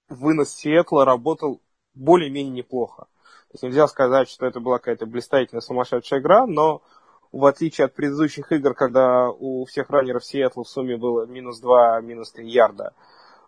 [0.09, 1.61] вынос Сиэтла работал
[1.95, 3.09] более-менее неплохо.
[3.49, 6.83] То есть нельзя сказать, что это была какая-то блистательная сумасшедшая игра, но
[7.33, 12.01] в отличие от предыдущих игр, когда у всех раннеров Сиэтла в сумме было минус 2,
[12.01, 12.95] минус 3 ярда,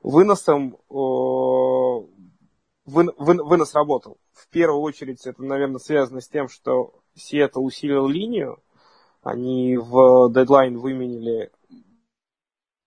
[0.03, 2.09] выносом вы,
[3.16, 4.18] вы, вынос работал.
[4.33, 8.62] В первую очередь это, наверное, связано с тем, что Сиэтл усилил линию.
[9.22, 11.53] Они в дедлайн выменили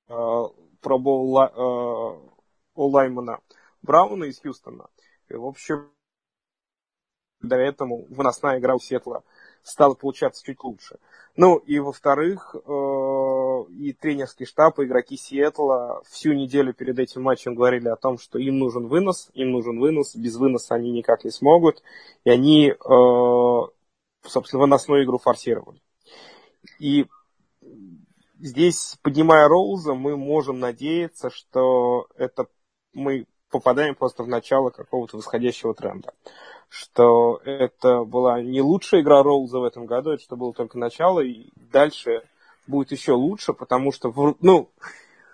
[0.09, 0.43] э,
[0.81, 2.19] пробол э,
[2.75, 3.39] Лаймана
[3.81, 4.89] Брауна из Хьюстона.
[5.29, 5.89] И, в общем,
[7.41, 9.23] до этому выносная игра у Сетла
[9.63, 10.99] стала получаться чуть лучше.
[11.35, 12.59] Ну и во-вторых, э,
[13.71, 18.37] и тренерский штаб, и игроки Сиэтла всю неделю перед этим матчем говорили о том, что
[18.37, 21.81] им нужен вынос, им нужен вынос, без выноса они никак не смогут,
[22.23, 22.75] и они, э,
[24.27, 25.81] собственно, выносную игру форсировали.
[26.79, 27.05] И
[28.39, 32.47] здесь, поднимая Роуза, мы можем надеяться, что это
[32.93, 36.13] мы попадаем просто в начало какого-то восходящего тренда.
[36.67, 41.21] Что это была не лучшая игра Роуза в этом году, это что было только начало,
[41.21, 42.23] и дальше
[42.67, 44.69] будет еще лучше, потому что, ну,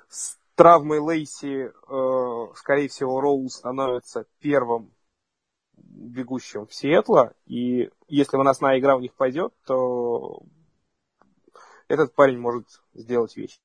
[0.09, 4.91] с травмой Лейси, э, скорее всего, Роуз становится первым
[5.83, 10.41] бегущим в Сиэтла, и если выносная игра у них пойдет, то
[11.87, 13.59] этот парень может сделать вещь.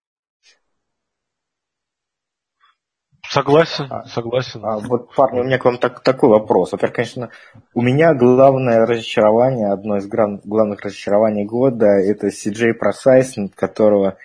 [3.28, 4.64] Согласен, а, согласен.
[4.64, 6.72] А, вот, парни, у меня к вам так, такой вопрос.
[6.72, 7.30] Во-первых, конечно,
[7.74, 14.16] у меня главное разочарование, одно из гран, главных разочарований года, это Си-Джей Просайс, которого,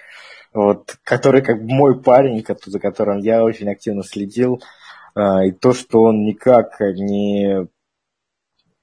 [0.54, 4.62] вот, который как мой парень, за которым я очень активно следил,
[5.16, 7.68] а, и то, что он никак не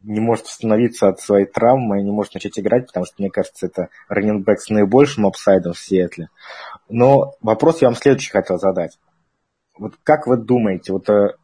[0.03, 3.67] не может восстановиться от своей травмы и не может начать играть, потому что, мне кажется,
[3.67, 6.29] это раненбэк с наибольшим апсайдом в Сиэтле.
[6.89, 8.99] Но вопрос я вам следующий хотел задать
[9.79, 11.35] вот как вы думаете, вот э,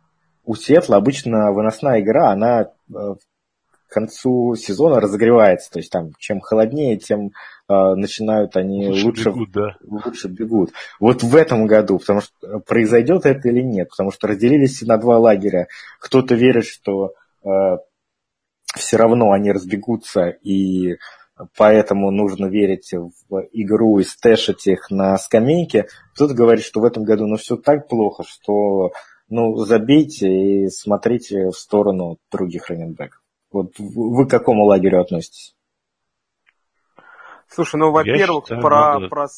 [0.45, 6.41] у Сиэтла обычно выносная игра, она э, к концу сезона разогревается, то есть там чем
[6.41, 7.31] холоднее, тем
[7.69, 9.77] э, начинают они лучше, лучше, бегут, да.
[9.85, 10.71] лучше бегут.
[11.01, 15.19] Вот в этом году, потому что произойдет это или нет, потому что разделились на два
[15.19, 15.69] лагеря.
[16.01, 17.15] Кто-то верит, что
[17.45, 17.49] э,
[18.77, 20.97] все равно они разбегутся и
[21.57, 25.89] поэтому нужно верить в игру и стэшить их на скамейке.
[26.15, 28.93] Кто-то говорит, что в этом году ну все так плохо, что
[29.29, 33.21] ну забейте и смотрите в сторону других раненбеков.
[33.51, 35.55] Вот вы к какому лагерю относитесь?
[37.49, 39.09] Слушай, ну, во-первых, считаю, про, да.
[39.09, 39.29] про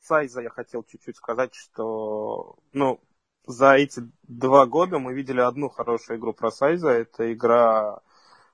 [0.00, 3.00] Сайза я хотел чуть-чуть сказать, что, ну,
[3.46, 6.90] за эти два года мы видели одну хорошую игру про Сайза.
[6.90, 8.00] Это игра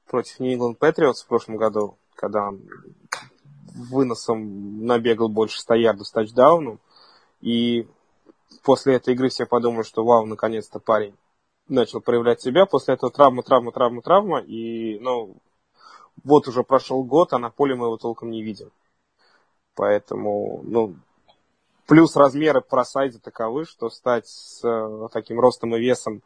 [0.07, 2.63] против England Patriots в прошлом году когда он
[3.75, 6.81] выносом набегал больше 100 ярдов с тачдауном.
[7.41, 7.87] И
[8.63, 11.15] после этой игры все подумали, что вау, наконец-то парень
[11.69, 12.67] начал проявлять себя.
[12.67, 14.39] После этого травма, травма, травма, травма.
[14.39, 15.37] И, ну,
[16.23, 18.71] вот уже прошел год, а на поле мы его толком не видим.
[19.75, 20.95] Поэтому, ну,
[21.87, 26.23] плюс размеры просайда таковы, что стать с э, таким ростом и весом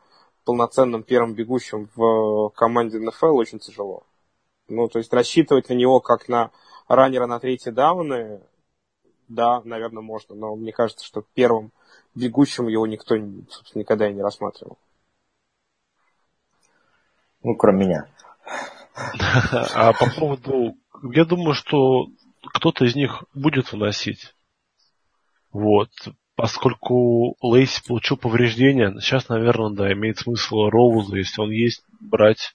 [0.48, 4.04] полноценным первым бегущим в команде НФЛ очень тяжело.
[4.66, 6.52] Ну, то есть рассчитывать на него как на
[6.88, 8.40] раннера на третьей дауны,
[9.28, 11.70] да, наверное, можно, но мне кажется, что первым
[12.14, 13.14] бегущим его никто,
[13.50, 14.78] собственно, никогда и не рассматривал.
[17.42, 18.08] Ну, кроме меня.
[18.94, 20.78] А по поводу...
[21.12, 22.06] Я думаю, что
[22.54, 24.34] кто-то из них будет выносить.
[25.52, 25.90] Вот.
[26.38, 32.54] Поскольку Лейси получил повреждения, сейчас, наверное, да, имеет смысл Роуза, если он есть, брать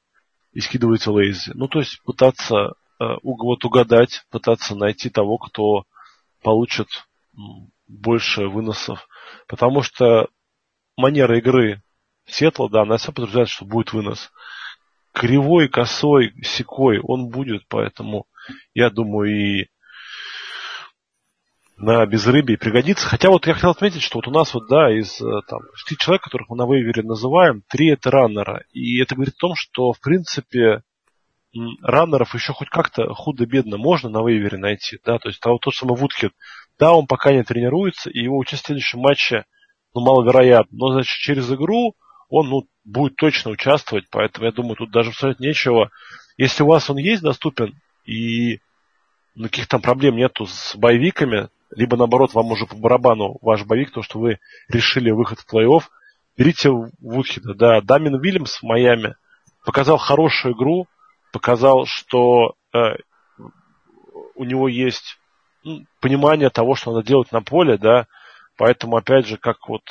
[0.53, 1.51] и скидывается лейзи.
[1.53, 2.55] Ну, то есть пытаться
[3.01, 5.83] э, вот угадать, пытаться найти того, кто
[6.41, 6.87] получит
[7.85, 9.05] больше выносов.
[9.49, 10.29] Потому что
[10.95, 11.83] манера игры
[12.25, 14.31] Сетла, да, она все подтверждает, что будет вынос.
[15.11, 18.27] Кривой, косой, секой он будет, поэтому
[18.73, 19.67] я думаю, и
[21.77, 23.07] на безрыбье пригодится.
[23.07, 25.97] Хотя вот я хотел отметить, что вот у нас вот, да, из э, там, шести
[25.97, 28.63] человек, которых мы на вейвере называем, три это раннера.
[28.71, 30.83] И это говорит о том, что, в принципе,
[31.81, 35.95] раннеров еще хоть как-то худо-бедно можно на вейвере найти, да, то есть того, тот самый
[35.97, 36.33] Вудкет,
[36.79, 39.45] да, он пока не тренируется, и его участие в следующем матче,
[39.93, 41.95] ну, маловероятно, но, значит, через игру
[42.29, 45.91] он, ну, будет точно участвовать, поэтому я думаю, тут даже сказать нечего.
[46.37, 48.59] Если у вас он есть доступен, и
[49.35, 53.91] ну, каких там проблем нету с боевиками, либо наоборот, вам уже по барабану ваш боевик,
[53.91, 55.83] то, что вы решили выход в плей-офф,
[56.37, 57.53] берите Вудхеда.
[57.53, 59.15] Да, Дамин Вильямс в Майами
[59.65, 60.87] показал хорошую игру,
[61.31, 62.95] показал, что э,
[64.35, 65.17] у него есть
[65.63, 68.07] ну, понимание того, что надо делать на поле, да,
[68.57, 69.83] поэтому, опять же, как вот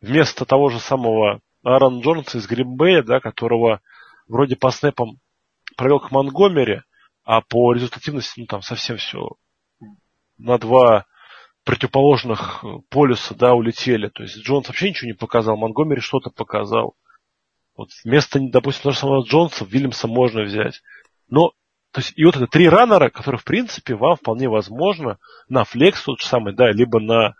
[0.00, 3.80] вместо того же самого Аарона Джонса из Гринбея, да, которого
[4.28, 5.18] вроде по снэпам
[5.76, 6.82] провел к Монгомери,
[7.24, 9.30] а по результативности, ну, там совсем все
[10.38, 11.06] на два
[11.64, 14.08] противоположных полюса, да, улетели.
[14.08, 16.94] То есть Джонс вообще ничего не показал, Монгомери что-то показал.
[17.76, 20.82] Вот вместо, допустим, того же самого Джонса, Вильямса можно взять.
[21.28, 21.50] Но,
[21.90, 25.18] то есть, и вот это три раннера, которые, в принципе, вам вполне возможно
[25.48, 27.34] на флекс тот же самый, да, либо на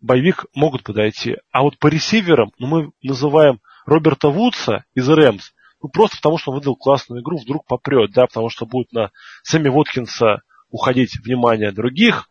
[0.00, 1.36] боевик могут подойти.
[1.50, 6.52] А вот по ресиверам, ну, мы называем Роберта Вудса из Рэмс, ну, просто потому, что
[6.52, 9.10] он выдал классную игру, вдруг попрет, да, потому что будет на
[9.42, 12.28] Сэмми Воткинса уходить внимание других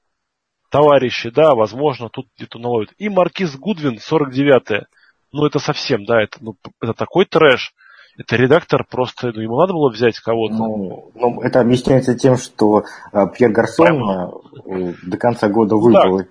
[0.70, 2.92] товарищей, да, возможно, тут где-то наловит.
[2.98, 4.88] И Маркиз Гудвин, 49-е,
[5.32, 7.74] ну, это совсем, да, это, ну, это такой трэш,
[8.18, 10.56] это редактор просто, ну, ему надо было взять кого-то.
[10.56, 14.32] Ну, ну это объясняется тем, что а, Пьер Гарсон
[14.66, 16.20] э, до конца года выбыл.
[16.20, 16.26] Да,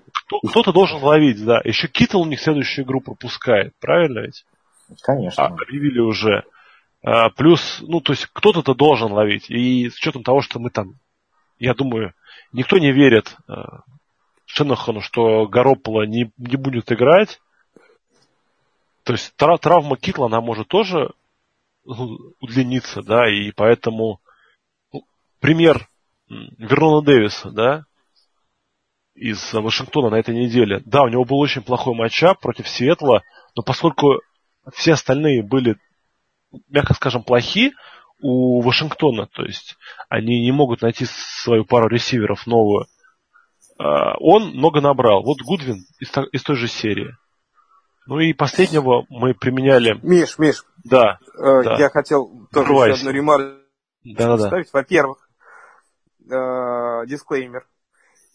[0.48, 1.60] кто-то должен ловить, да.
[1.64, 4.44] Еще Китл у них следующую игру пропускает, правильно ведь?
[5.02, 5.44] Конечно.
[5.44, 6.44] А, объявили уже.
[7.02, 9.50] А, плюс, ну, то есть кто-то-то должен ловить.
[9.50, 10.94] И с учетом того, что мы там,
[11.64, 12.14] я думаю,
[12.52, 13.82] никто не верит а,
[14.44, 17.40] Шенахану, что Гаропола не, не будет играть.
[19.02, 21.12] То есть травма Китла, она может тоже
[21.84, 24.20] удлиниться, да, и поэтому
[24.92, 25.02] ну,
[25.40, 25.88] пример
[26.28, 27.84] Вернона Дэвиса, да,
[29.14, 30.82] из Вашингтона на этой неделе.
[30.86, 33.22] Да, у него был очень плохой матчап против Сиэтла,
[33.54, 34.20] но поскольку
[34.72, 35.76] все остальные были,
[36.68, 37.72] мягко скажем, плохи
[38.20, 39.76] у Вашингтона, то есть
[40.08, 42.86] они не могут найти свою пару ресиверов новую,
[43.78, 45.22] а, он много набрал.
[45.22, 47.14] Вот Гудвин из, из той же серии.
[48.06, 49.98] Ну и последнего мы применяли...
[50.02, 51.76] Миш, Миш, да, э, да.
[51.78, 53.60] я хотел тоже еще одну ремарку
[54.04, 54.70] да, вставить.
[54.72, 54.78] Да.
[54.78, 55.28] Во-первых,
[56.30, 57.66] э, дисклеймер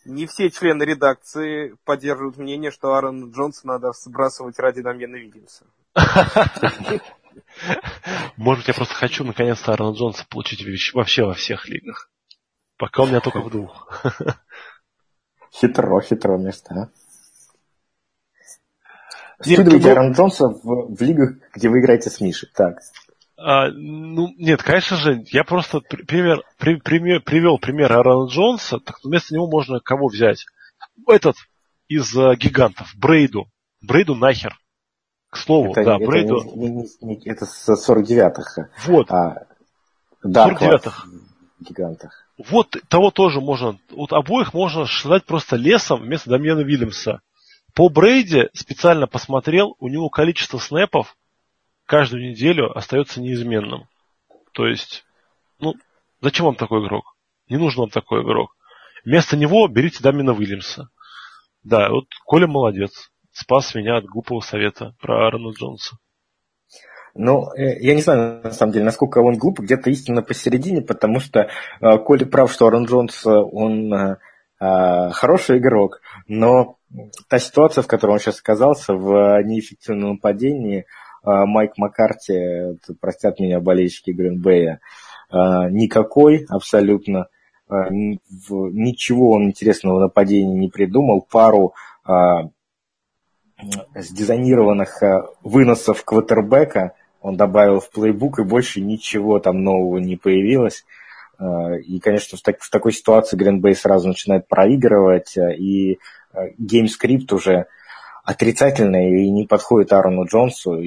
[0.05, 5.65] не все члены редакции поддерживают мнение, что Аарон Джонса надо сбрасывать ради Дамьена Вильямса.
[8.37, 12.09] Может, я просто хочу наконец-то Аарона Джонса получить вообще во всех лигах.
[12.77, 14.03] Пока у меня только в двух.
[15.51, 16.89] Хитро, хитро место, а?
[19.41, 22.49] Скидывайте ну, Аарона Джонса в, в лигах, где вы играете с Мишей.
[22.53, 22.79] Так.
[23.37, 28.97] А, ну, нет, конечно же, я просто пример, при, пример, привел пример Аарона Джонса, так
[29.03, 30.45] вместо него можно кого взять?
[31.07, 31.35] Этот
[31.87, 33.49] из uh, гигантов, Брейду.
[33.81, 34.57] Брейду нахер.
[35.29, 36.43] К слову, это, да, это Брейду.
[36.55, 38.69] Не, не, не, это с 49-х.
[38.87, 39.11] Вот.
[39.11, 39.45] А,
[40.25, 41.07] 49-х.
[41.59, 42.25] Гигантах.
[42.37, 47.21] Вот того тоже можно, вот обоих можно считать просто лесом вместо Дамьена Вильямса.
[47.75, 51.15] По Брейде специально посмотрел, у него количество снэпов
[51.85, 53.87] каждую неделю остается неизменным.
[54.53, 55.05] То есть,
[55.59, 55.75] ну,
[56.21, 57.15] зачем вам такой игрок?
[57.49, 58.55] Не нужен вам такой игрок.
[59.03, 60.89] Вместо него берите Дамина Уильямса.
[61.63, 63.11] Да, вот Коля молодец.
[63.39, 65.95] Спас меня от глупого совета про Аарона Джонса.
[67.15, 71.21] Ну, э, я не знаю, на самом деле, насколько он глуп, где-то истинно посередине, потому
[71.21, 71.47] что
[71.79, 74.17] э, Коля прав, что Аарон Джонс, он э,
[74.59, 76.75] э, хороший игрок, но
[77.29, 80.85] та ситуация, в которой он сейчас оказался, в неэффективном нападении,
[81.23, 84.79] Майк Маккарти, простят меня болельщики Гринбея,
[85.31, 87.27] никакой абсолютно.
[87.69, 91.27] Ничего он интересного в нападении не придумал.
[91.29, 91.73] Пару
[93.95, 95.01] сдизайнированных
[95.43, 100.85] выносов квотербека он добавил в плейбук, и больше ничего там нового не появилось.
[101.41, 105.99] И, конечно, в, так, в такой ситуации Гринбей сразу начинает проигрывать, и
[106.57, 107.67] game script уже
[108.23, 110.81] отрицательный и не подходит Аарону Джонсу.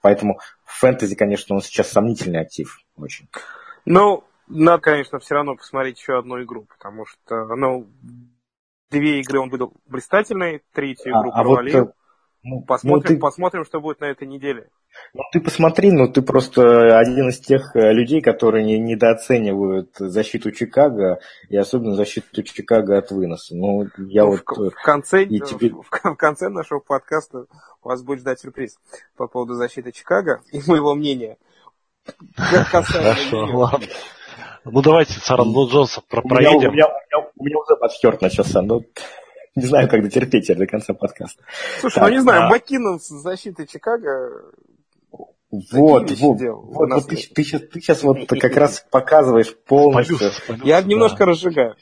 [0.00, 3.28] Поэтому в фэнтези, конечно, он сейчас сомнительный актив очень.
[3.84, 7.86] Ну, надо, конечно, все равно посмотреть еще одну игру, потому что, ну,
[8.90, 11.76] две игры он выдал блистательные, третью игру а, провалил.
[11.76, 11.94] А вот,
[12.44, 13.20] Ну, посмотрим, ну, ты...
[13.20, 14.68] посмотрим, что будет на этой неделе.
[15.12, 20.52] Ну, ты посмотри, ну, ты просто один из тех э, людей, которые не, недооценивают защиту
[20.52, 21.18] Чикаго,
[21.48, 23.56] и особенно защиту Чикаго от выноса.
[23.56, 24.42] Ну, я ну, вот...
[24.46, 25.70] В, э, в, конце, и тебе...
[25.70, 27.46] в, в конце нашего подкаста
[27.82, 28.78] у вас будет ждать сюрприз
[29.16, 31.38] по поводу защиты Чикаго и моего мнения.
[32.36, 33.86] Хорошо, ладно.
[34.64, 36.56] Ну, давайте Саран Джонса проедем.
[36.56, 38.82] У меня, у, меня, у меня уже подхерт начался, но
[39.54, 41.42] не знаю, как дотерпеть до конца подкаста.
[41.80, 42.48] Слушай, так, ну не знаю, а...
[42.50, 44.52] Маккинон с защитой Чикаго
[45.50, 50.18] вот, вот, вот, вот ты, ты, сейчас, ты сейчас вот как раз показываешь полностью.
[50.18, 50.88] Полюс, полюс, Я да.
[50.88, 51.76] немножко разжигаю.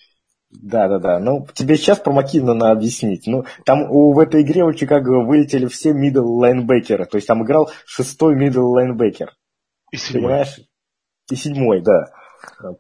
[0.51, 1.19] Да, да, да.
[1.19, 3.27] Ну, тебе сейчас про Маккинона объяснить.
[3.27, 7.07] Ну, там у, в этой игре у Чикаго вылетели все мидл лайнбекеры.
[7.07, 9.33] То есть там играл шестой мидл лайнбекер.
[9.91, 10.23] И седьмой.
[10.23, 10.61] Понимаешь?
[11.31, 12.13] И седьмой, да.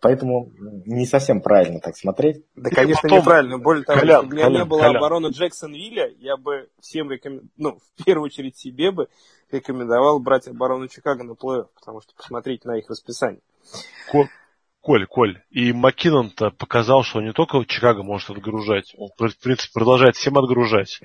[0.00, 0.50] Поэтому
[0.86, 2.44] не совсем правильно так смотреть.
[2.54, 3.18] Да, конечно, потом...
[3.18, 3.58] неправильно.
[3.58, 4.96] Более того, Колян, если бы у меня Колян, не было Колян.
[4.96, 9.08] обороны Джексонвилля, я бы всем рекомендовал, ну, в первую очередь себе бы
[9.50, 13.40] рекомендовал брать оборону Чикаго на плей потому что посмотреть на их расписание.
[14.80, 20.14] Коль, Коль, и Маккинон-то показал, что не только Чикаго может отгружать, он, в принципе, продолжает
[20.14, 21.00] всем отгружать.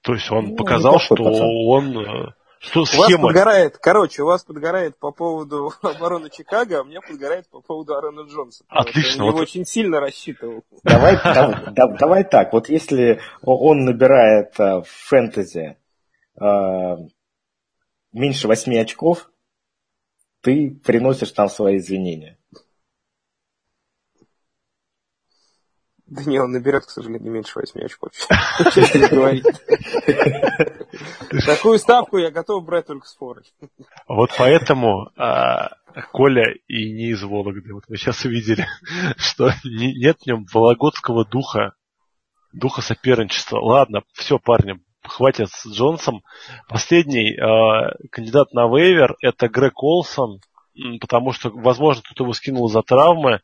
[0.00, 1.42] То есть он ну, показал, что пацан.
[1.42, 3.00] он э, что схема?
[3.00, 7.48] У вас подгорает, короче, у вас подгорает по поводу обороны Чикаго, а у меня подгорает
[7.50, 8.64] по поводу Арона Джонса.
[8.68, 9.24] Отлично.
[9.24, 9.40] Я вот...
[9.40, 10.64] очень сильно рассчитывал.
[10.82, 11.16] Давай,
[11.98, 15.76] давай, так, вот если он набирает э, в фэнтези
[16.40, 16.96] э,
[18.12, 19.30] меньше восьми очков,
[20.40, 22.38] ты приносишь там свои извинения.
[26.06, 28.12] Да не, он наберет, к сожалению, меньше 8 очков.
[31.44, 33.42] Такую ставку я готов брать только с форой.
[34.06, 35.70] Вот поэтому а,
[36.12, 37.72] Коля и не из Вологды.
[37.72, 38.66] Вот мы сейчас увидели,
[39.16, 41.74] что нет в нем вологодского духа,
[42.52, 43.58] духа соперничества.
[43.58, 46.22] Ладно, все, парни, хватит с Джонсом.
[46.68, 50.40] Последний э, кандидат на вейвер это Грег Олсон,
[51.00, 53.40] потому что, возможно, кто-то его скинул за травмы.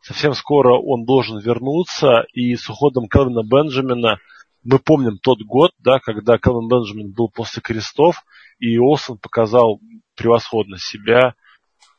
[0.00, 4.18] Совсем скоро он должен вернуться, и с уходом Келвина Бенджамина
[4.62, 8.24] мы помним тот год, да, когда Келвин Бенджамин был после крестов,
[8.58, 9.80] и Олсен показал
[10.16, 11.34] превосходно себя.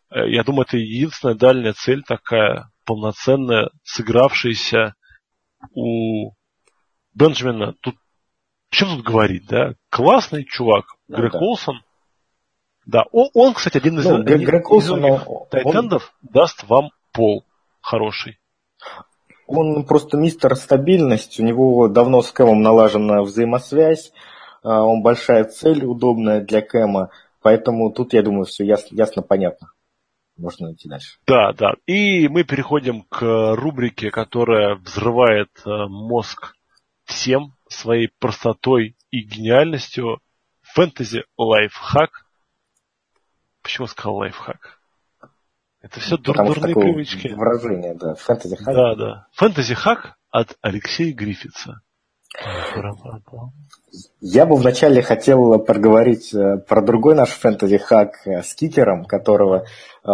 [0.10, 4.95] Э, я думаю, это единственная дальняя цель такая, полноценная, сыгравшаяся
[5.74, 6.32] у
[7.14, 7.74] Бенджамина.
[7.82, 7.95] Тут
[8.70, 9.76] что тут говорить, да?
[9.89, 10.86] Классный чувак.
[11.08, 11.39] Ну, Грег да.
[11.39, 11.82] Олсон.
[12.86, 16.30] Да, он, он, кстати, один из, ну, один, Грег Олсон, из тайтендов он...
[16.32, 17.45] даст вам пол
[17.88, 18.39] хороший.
[19.47, 24.11] Он просто мистер стабильность, у него давно с Кэмом налажена взаимосвязь,
[24.61, 27.11] а, он большая цель, удобная для Кэма,
[27.41, 29.71] поэтому тут, я думаю, все ясно, ясно понятно.
[30.38, 31.17] Можно идти дальше.
[31.25, 31.75] Да, да.
[31.88, 36.53] И мы переходим к рубрике, которая взрывает э, мозг
[37.05, 40.19] всем своей простотой и гениальностью.
[40.61, 42.27] Фэнтези лайфхак.
[43.63, 44.76] Почему сказал лайфхак?
[45.89, 47.29] Это все дур, дурные привычки.
[47.29, 48.15] Выражение, да.
[48.15, 48.75] Фэнтези хак.
[48.75, 49.27] Да, да.
[49.33, 51.81] Фэнтези хак от Алексея Гриффитса.
[54.19, 59.63] Я бы вначале хотел проговорить э, про другой наш фэнтези-хак э, с кикером, которого
[60.03, 60.09] э,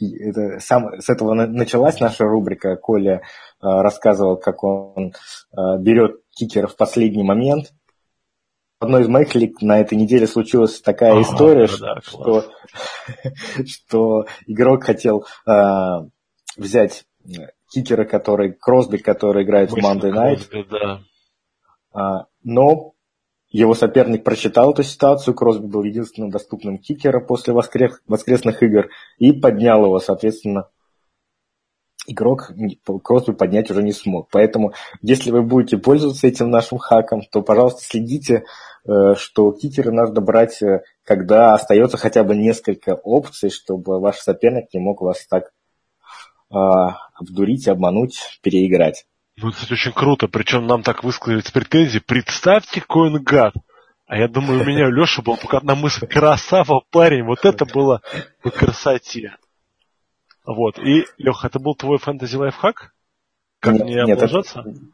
[0.00, 2.76] это, сам, с этого началась наша рубрика.
[2.76, 3.20] Коля
[3.60, 5.12] рассказывал, как он
[5.54, 7.72] берет кикера в последний момент
[8.82, 12.44] одной из моих лиг на этой неделе случилась такая а, история, да, что,
[13.66, 15.52] что игрок хотел э,
[16.56, 17.04] взять
[17.72, 21.00] кикера, который Кросби, который играет в Monday Night, Кросби, да.
[21.92, 22.94] а, но
[23.50, 29.32] его соперник прочитал эту ситуацию, Кросби был единственным доступным кикером после воскрес, воскресных игр и
[29.32, 30.68] поднял его, соответственно,
[32.06, 32.52] игрок
[33.02, 34.28] Кросби поднять уже не смог.
[34.30, 34.72] Поэтому,
[35.02, 38.44] если вы будете пользоваться этим нашим хаком, то, пожалуйста, следите
[38.84, 44.74] Э, что кикеры надо брать, э, когда остается хотя бы несколько опций, чтобы ваш соперник
[44.74, 45.50] не мог вас так
[46.50, 46.56] э,
[47.14, 49.06] обдурить, обмануть, переиграть.
[49.36, 50.26] Ну, это, очень круто.
[50.26, 52.00] Причем нам так высказываются претензии.
[52.00, 53.54] Представьте, какой он гад.
[54.06, 56.06] А я думаю, у меня Леша был только одна мысль.
[56.06, 57.24] Красава, парень.
[57.24, 58.02] Вот это было
[58.42, 59.36] по красоте.
[60.44, 60.78] Вот.
[60.78, 62.92] И, Леха, это был твой фэнтези лайфхак?
[63.60, 64.42] Как нет, не нет, это,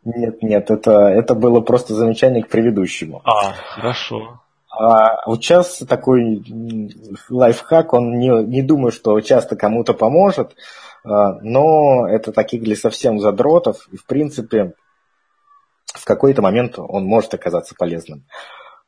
[0.04, 3.22] нет, нет, это, это было просто замечание к предыдущему.
[3.24, 4.42] А, хорошо.
[4.70, 6.44] А вот сейчас такой
[7.30, 10.54] лайфхак, он не, не думаю, что часто кому-то поможет,
[11.02, 14.74] а, но это таких для совсем задротов, и в принципе
[15.94, 18.26] в какой-то момент он может оказаться полезным.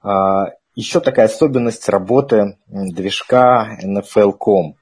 [0.03, 4.77] А, Еще такая особенность работы движка NFL.com.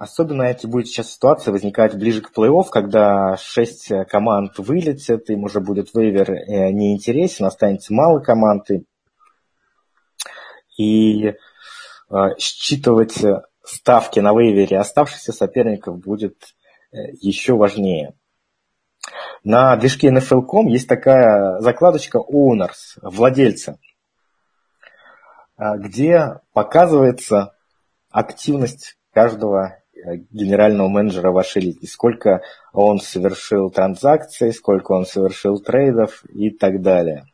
[0.00, 5.60] Особенно эти будет сейчас ситуация возникать ближе к плей-офф, когда шесть команд вылетят, им уже
[5.60, 8.66] будет вейвер э, неинтересен, останется мало команд.
[10.78, 11.34] И э,
[12.38, 13.22] считывать
[13.62, 16.54] ставки на вейвере оставшихся соперников будет
[16.92, 18.14] э, еще важнее.
[19.44, 23.78] На движке NFL.com есть такая закладочка Owners, владельца,
[25.58, 27.54] где показывается
[28.10, 29.79] активность каждого Э,
[30.30, 32.42] генерального менеджера вашей лиги, сколько
[32.72, 37.26] он совершил транзакций, сколько он совершил трейдов и так далее.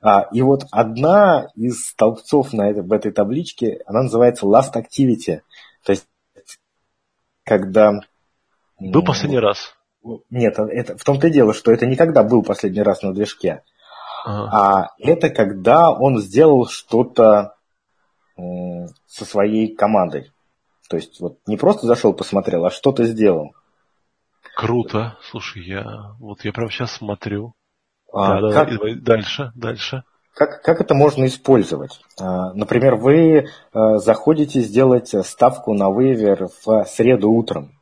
[0.00, 5.42] А, и вот одна из столбцов на это, в этой табличке, она называется Last Activity.
[5.84, 6.06] То есть,
[7.44, 8.00] когда...
[8.80, 9.76] Был последний раз?
[10.30, 13.62] Нет, это, в том-то и дело, что это никогда был последний раз на движке.
[14.24, 14.50] Ага.
[14.52, 17.54] А это когда он сделал что-то
[19.06, 20.31] со своей командой.
[20.92, 23.54] То есть вот не просто зашел, посмотрел, а что-то сделал.
[24.54, 25.16] Круто.
[25.30, 27.54] Слушай, я вот я прямо сейчас смотрю.
[28.12, 30.02] А, да, как, давай, дальше, дальше.
[30.34, 32.02] Как, как это можно использовать?
[32.20, 37.80] А, например, вы а, заходите сделать ставку на вейвер в среду утром.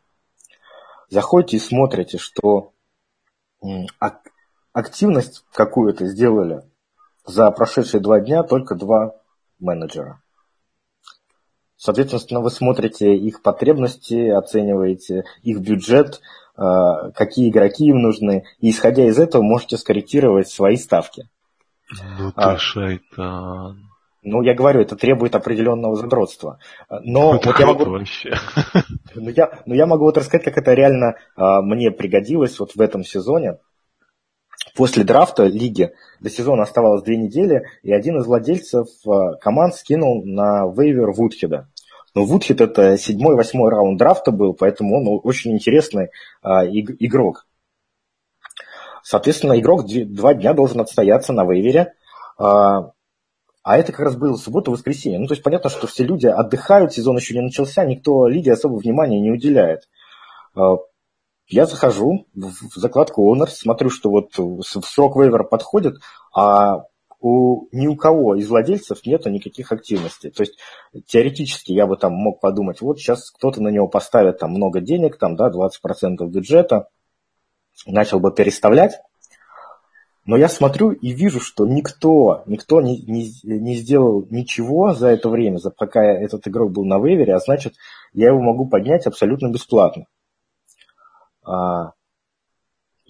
[1.09, 2.75] Заходите и смотрите, что
[4.73, 6.63] активность какую-то сделали
[7.27, 9.17] за прошедшие два дня только два
[9.59, 10.23] менеджера.
[11.81, 16.20] Соответственно, вы смотрите их потребности, оцениваете их бюджет,
[16.59, 16.62] э,
[17.14, 21.31] какие игроки им нужны, и исходя из этого можете скорректировать свои ставки.
[22.18, 23.89] Ну ты а, шайтан.
[24.22, 26.59] Ну, я говорю, это требует определенного задротства.
[26.91, 27.85] Но вот я могу...
[27.87, 28.35] Вообще.
[29.14, 32.81] Ну, я, ну, я могу вот рассказать, как это реально а, мне пригодилось вот в
[32.81, 33.57] этом сезоне.
[34.76, 40.24] После драфта лиги до сезона оставалось две недели, и один из владельцев а, команд скинул
[40.24, 41.68] на вейвер Вудхеда.
[42.15, 46.11] Но Вудхед это седьмой-восьмой раунд драфта был, поэтому он очень интересный
[46.43, 47.47] а, игрок.
[49.03, 51.95] Соответственно, игрок два дня должен отстояться на вейвере.
[52.39, 52.93] А,
[53.63, 55.19] а это как раз было суббота-воскресенье.
[55.19, 58.77] Ну, то есть понятно, что все люди отдыхают, сезон еще не начался, никто лиге особо
[58.77, 59.89] внимания не уделяет.
[60.55, 60.77] А,
[61.47, 64.33] я захожу в закладку Honor, смотрю, что вот
[64.63, 65.97] срок вейвера подходит,
[66.35, 66.85] а
[67.21, 70.31] у, ни у кого из владельцев нету никаких активностей.
[70.31, 70.59] То есть
[71.07, 75.18] теоретически я бы там мог подумать, вот сейчас кто-то на него поставит там много денег,
[75.18, 76.89] там, да, 20% бюджета,
[77.87, 79.01] начал бы переставлять.
[80.27, 85.29] Но я смотрю и вижу, что никто, никто не, не, не сделал ничего за это
[85.29, 87.75] время, за, пока этот игрок был на вейвере, а значит,
[88.12, 90.05] я его могу поднять абсолютно бесплатно.
[91.43, 91.93] А,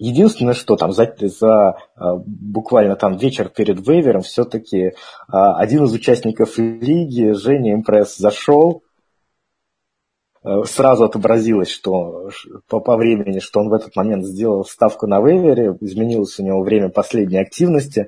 [0.01, 4.93] Единственное, что там за, за а, буквально там вечер перед вейвером все-таки
[5.27, 8.81] а, один из участников лиги, Женя Импресс, зашел,
[10.41, 12.31] а, сразу отобразилось, что
[12.67, 16.63] по, по времени, что он в этот момент сделал ставку на вейвере, изменилось у него
[16.63, 18.07] время последней активности,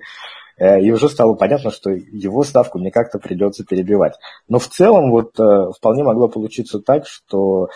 [0.58, 4.16] э, и уже стало понятно, что его ставку мне как-то придется перебивать.
[4.48, 7.70] Но в целом вот э, вполне могло получиться так, что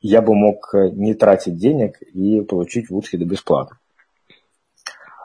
[0.00, 3.78] я бы мог э, не тратить денег и получить Вудхеда бесплатно.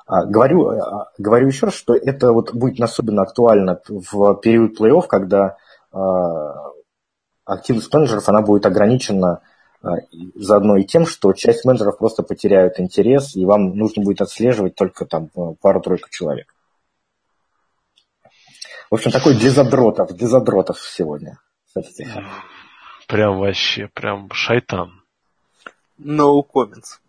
[0.07, 4.79] А, говорю, э, а, говорю еще раз, что это вот будет особенно актуально в период
[4.79, 5.57] плей-офф, когда
[5.91, 6.71] а,
[7.45, 9.41] активность менеджеров она будет ограничена
[10.33, 15.05] заодно и тем, что часть менеджеров просто потеряют интерес, и вам нужно будет отслеживать только
[15.05, 15.29] там
[15.61, 16.51] пару-тройку человек.
[18.89, 21.37] В общем, такой для задротов сегодня.
[21.67, 22.07] Кстати,
[23.07, 25.03] Прям вообще, прям шайтан.
[25.99, 26.99] No comments.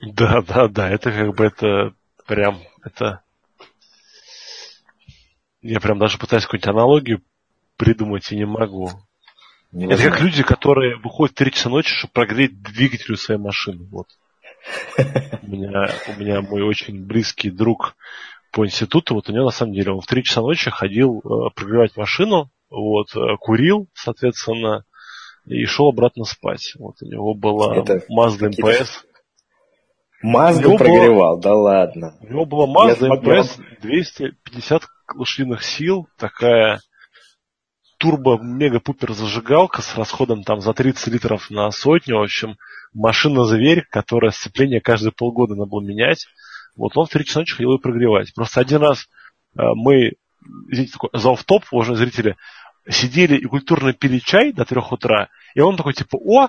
[0.00, 1.94] Да, да, да, это как бы это
[2.26, 3.22] прям, это...
[5.60, 7.22] Я прям даже пытаюсь какую-нибудь аналогию
[7.76, 8.90] придумать и не могу.
[9.70, 13.40] Не это как люди, которые выходят в 3 часа ночи, чтобы прогреть двигатель у своей
[13.40, 13.86] машины.
[13.90, 14.08] Вот.
[15.42, 17.96] У меня, у меня мой очень близкий друг
[18.52, 21.50] по институту, вот у него на самом деле он в 3 часа ночи ходил э,
[21.54, 24.84] прогревать машину, вот, э, курил, соответственно,
[25.46, 26.74] и шел обратно спать.
[26.78, 28.88] Вот у него была Это Mazda MPS.
[30.22, 32.16] Мазду прогревал, было, да ладно.
[32.20, 34.82] У него была Mazda MPS 250
[35.16, 36.80] лошадиных сил, такая
[37.98, 42.18] турбо-мега-пупер зажигалка с расходом там за 30 литров на сотню.
[42.18, 42.56] В общем,
[42.92, 46.26] машина-зверь, которая сцепление каждые полгода надо было менять.
[46.76, 48.34] Вот он в 3 часа ночи ходил ее прогревать.
[48.34, 49.06] Просто один раз
[49.56, 50.12] э, мы,
[50.68, 52.36] извините, такой за топ уважаемые зрители,
[52.88, 56.48] сидели и культурно пили чай до трех утра, и он такой, типа, о,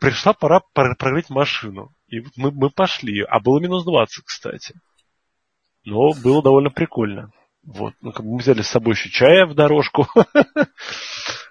[0.00, 1.92] пришла пора прогреть машину.
[2.08, 4.74] И мы, мы пошли, а было минус 20, кстати.
[5.84, 7.30] Но было довольно прикольно.
[7.62, 7.94] Вот.
[8.00, 10.06] Ну, как бы мы взяли с собой еще чая в дорожку.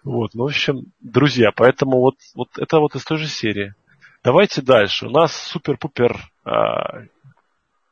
[0.01, 3.75] Вот, ну, в общем, друзья, поэтому вот, вот это вот из той же серии.
[4.23, 5.07] Давайте дальше.
[5.07, 7.03] У нас супер-пупер а,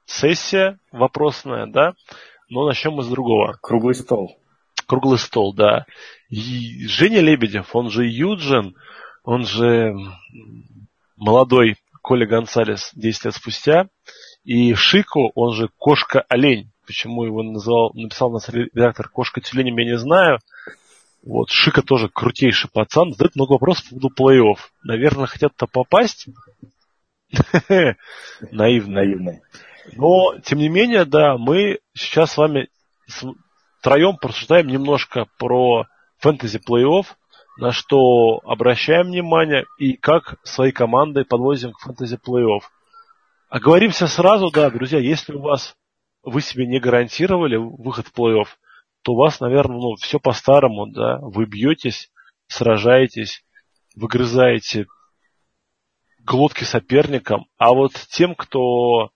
[0.06, 1.96] сессия вопросная, да?
[2.50, 3.58] Но начнем мы с другого.
[3.62, 4.40] Круглый стол.
[4.88, 5.86] Круглый стол, да.
[6.30, 8.76] И Женя Лебедев, он же Юджин,
[9.24, 9.94] он же
[11.18, 13.90] молодой Коля Гонсалес 10 лет спустя,
[14.46, 16.72] и Шико, он же Кошка-олень.
[16.86, 20.40] Почему его называл, написал нас редактор Кошка-тюлень, я не знаю.
[21.22, 24.60] Вот, Шика тоже крутейший пацан, задает много вопросов по поводу плей-офф.
[24.84, 26.28] Наверное, хотят-то попасть.
[28.52, 28.94] Наивно.
[28.94, 29.42] Наивно.
[29.94, 32.70] Но, тем не менее, да, мы сейчас с вами
[33.88, 35.86] втроем порассуждаем немножко про
[36.18, 37.06] фэнтези плей-офф,
[37.58, 42.64] на что обращаем внимание и как свои команды подвозим к фэнтези плей-офф.
[43.48, 45.78] Оговоримся сразу, да, друзья, если у вас
[46.22, 48.48] вы себе не гарантировали выход в плей-офф,
[49.04, 52.12] то у вас, наверное, ну, все по-старому, да, вы бьетесь,
[52.48, 53.46] сражаетесь,
[53.96, 54.88] выгрызаете
[56.26, 59.12] глотки соперникам, а вот тем, кто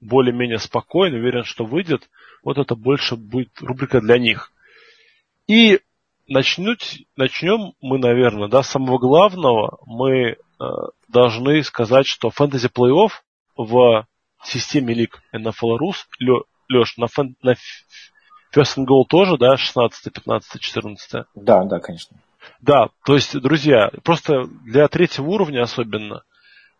[0.00, 2.08] более-менее спокоен, уверен, что выйдет,
[2.46, 4.52] вот это больше будет рубрика для них.
[5.48, 5.80] И
[6.28, 9.80] начнуть, начнем мы, наверное, да, с самого главного.
[9.84, 10.36] Мы э,
[11.08, 13.10] должны сказать, что фэнтези плей-офф
[13.56, 14.06] в
[14.44, 15.96] системе лиг NFL Rus,
[16.68, 17.56] Леш, на, фэн, на
[18.54, 21.24] First and Goal тоже, да, 16, 15, 14?
[21.34, 22.16] Да, да, конечно.
[22.60, 26.22] Да, то есть, друзья, просто для третьего уровня особенно–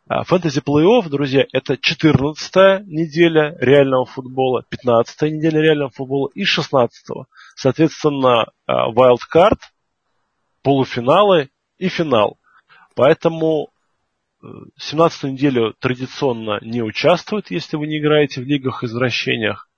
[0.08, 7.24] Фэнтези плей-офф, друзья, это 14 неделя реального футбола, 15 неделя реального футбола и 16 -го.
[7.56, 9.58] Соответственно, wildcard,
[10.62, 12.38] полуфиналы и финал.
[12.94, 13.70] Поэтому
[14.78, 19.68] 17 э, неделю традиционно не участвует, если вы не играете в лигах-извращениях.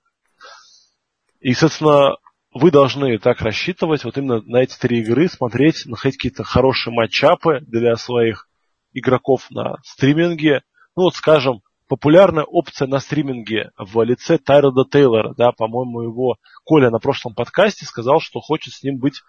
[1.39, 2.17] И, соответственно,
[2.53, 7.61] вы должны так рассчитывать вот именно на эти три игры, смотреть, находить какие-то хорошие матчапы
[7.61, 8.48] для своих
[8.93, 10.61] игроков на стриминге.
[10.95, 16.89] Ну вот, скажем, популярная опция на стриминге в лице Тайрода Тейлора, да, по-моему, его Коля
[16.89, 19.21] на прошлом подкасте сказал, что хочет с ним быть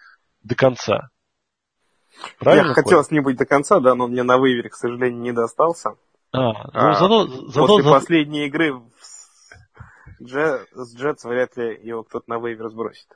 [0.42, 1.11] до конца.
[2.38, 5.20] Правильно, Я хотел с ним быть до конца, да, но мне на вывере, к сожалению,
[5.20, 5.90] не достался.
[6.32, 7.94] А, ну, а, зато, зато, после зато...
[7.94, 8.80] последней игры
[10.20, 13.08] с Джетс вряд ли его кто-то на вейвер сбросит.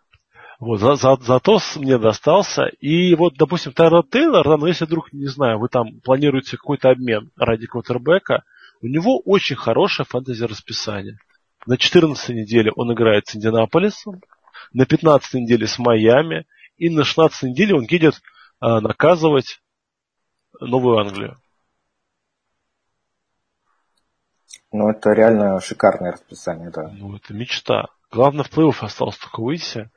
[0.61, 2.67] Вот, за, за, зато мне достался.
[2.81, 6.91] И вот, допустим, Тайлор Тейлор, да, но если вдруг, не знаю, вы там планируете какой-то
[6.91, 8.45] обмен ради квотербека,
[8.81, 11.19] у него очень хорошее фэнтези расписание.
[11.67, 14.21] На 14 неделе он играет с Индианаполисом,
[14.73, 16.47] на 15 неделе с Майами,
[16.77, 18.21] и на 16 неделе он едет
[18.61, 19.63] а, наказывать
[20.61, 21.39] Новую Англию.
[24.73, 26.91] Ну, это реально шикарное расписание, да.
[26.93, 27.87] Ну, это мечта.
[28.11, 29.91] Главное, в плей-офф осталось только выйти.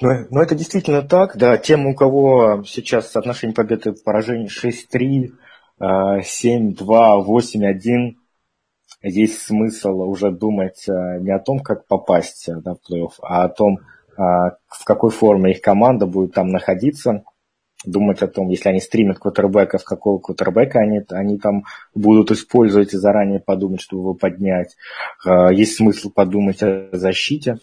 [0.00, 1.56] Ну, ну, это действительно так, да.
[1.56, 5.32] Тем, у кого сейчас соотношение победы и поражений 6-3,
[5.80, 6.76] 7-2,
[7.26, 8.14] 8-1,
[9.02, 13.44] есть смысл уже думать э, не о том, как попасть э, да, в плей-офф, а
[13.44, 13.80] о том, э,
[14.16, 17.22] в какой форме их команда будет там находиться,
[17.84, 21.64] думать о том, если они стримят квотербека, в какого квотербека они, они там
[21.94, 24.76] будут использовать и заранее подумать, чтобы его поднять.
[25.24, 27.58] Есть смысл подумать о защите.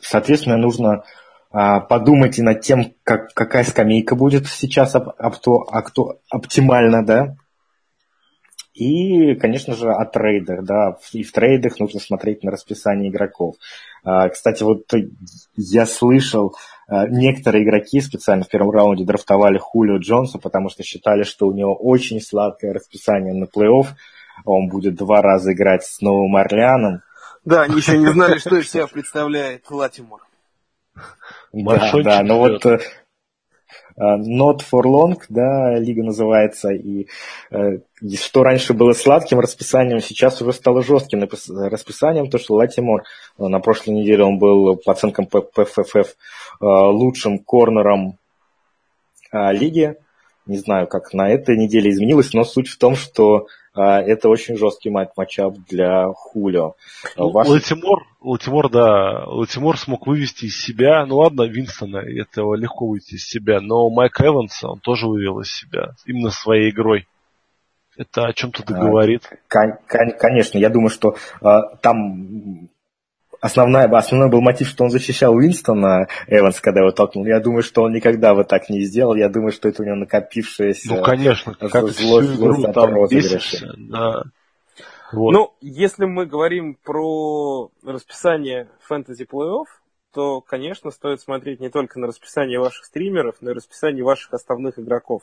[0.00, 1.04] Соответственно, нужно
[1.50, 5.82] а, подумать и над тем, как, какая скамейка будет сейчас об, об то, а
[6.30, 7.36] оптимально, да.
[8.74, 10.96] И, конечно же, о трейдах, да.
[11.12, 13.56] И в трейдах нужно смотреть на расписание игроков.
[14.02, 14.84] А, кстати, вот
[15.56, 16.54] я слышал,
[16.88, 21.74] некоторые игроки специально в первом раунде драфтовали Хулио Джонса, потому что считали, что у него
[21.74, 23.88] очень сладкое расписание на плей-офф.
[24.46, 27.02] Он будет два раза играть с Новым Орлеаном
[27.44, 30.20] да, они еще не знали, что из себя представляет Латимор.
[31.52, 32.78] Да, да, но вот uh,
[33.98, 37.08] Not for Long, да, лига называется, и
[37.50, 37.82] uh,
[38.16, 43.02] что раньше было сладким расписанием, сейчас уже стало жестким расписанием, то что Латимор
[43.38, 46.08] uh, на прошлой неделе он был по оценкам PFFF
[46.60, 48.18] лучшим корнером
[49.32, 49.96] лиги,
[50.46, 54.56] не знаю, как на этой неделе изменилось, но суть в том, что а, это очень
[54.56, 56.74] жесткий матчап для Хулио.
[57.16, 57.48] Ваш...
[57.48, 63.24] Латимор, Латимор, да, Латимор смог вывести из себя, ну ладно, Винстона, этого легко вывести из
[63.24, 67.06] себя, но Майк Эванса он тоже вывел из себя, именно своей игрой.
[67.96, 69.28] Это о чем-то договорит.
[69.54, 72.68] А, конечно, я думаю, что а, там
[73.42, 77.26] основная, основной был мотив, что он защищал Уинстона, Эванс, когда его толкнул.
[77.26, 79.14] Я думаю, что он никогда бы так не сделал.
[79.16, 84.22] Я думаю, что это у него накопившееся ну, конечно, как злость, злость там бесишься, да.
[85.12, 85.32] Вот.
[85.32, 89.66] Ну, если мы говорим про расписание фэнтези плей-офф,
[90.14, 94.78] то, конечно, стоит смотреть не только на расписание ваших стримеров, но и расписание ваших основных
[94.78, 95.22] игроков.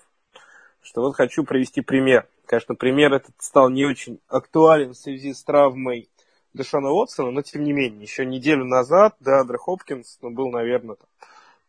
[0.83, 2.27] Что вот хочу привести пример.
[2.45, 6.07] Конечно, пример этот стал не очень актуален в связи с травмой
[6.53, 10.97] Дэшона Уотсона, но тем не менее, еще неделю назад Деандре Хопкинс ну, был, наверное,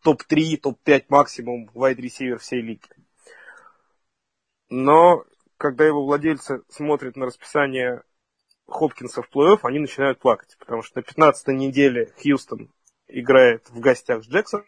[0.03, 2.89] топ-3, топ-5 максимум вайд-ресивер всей лиги.
[4.71, 5.25] Но
[5.59, 8.03] когда его владельцы смотрят на расписание
[8.67, 12.71] Хопкинса в плей-офф, они начинают плакать, потому что на 15 неделе Хьюстон
[13.09, 14.65] играет в гостях с Джексоном,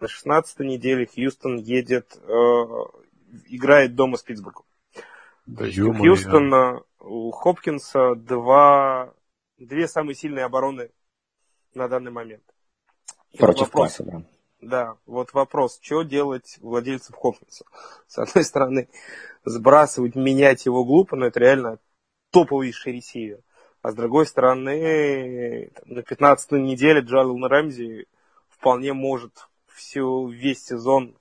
[0.00, 2.64] на 16 неделе Хьюстон едет, э,
[3.46, 4.64] играет дома с Питтсбургом.
[5.46, 9.14] У Хьюстона, у Хопкинса два,
[9.64, 10.90] две самые сильные обороны
[11.74, 12.42] на данный момент.
[13.32, 14.22] И Против вопрос, паса, да.
[14.60, 17.64] Да, вот вопрос, что делать владельцам Хопкинса?
[18.06, 18.88] С одной стороны,
[19.44, 21.78] сбрасывать, менять его глупо, но это реально
[22.30, 23.40] топовейший ресивер.
[23.82, 28.06] А с другой стороны, на 15-й неделе Джалил Рэмзи
[28.48, 31.14] вполне может всю, весь сезон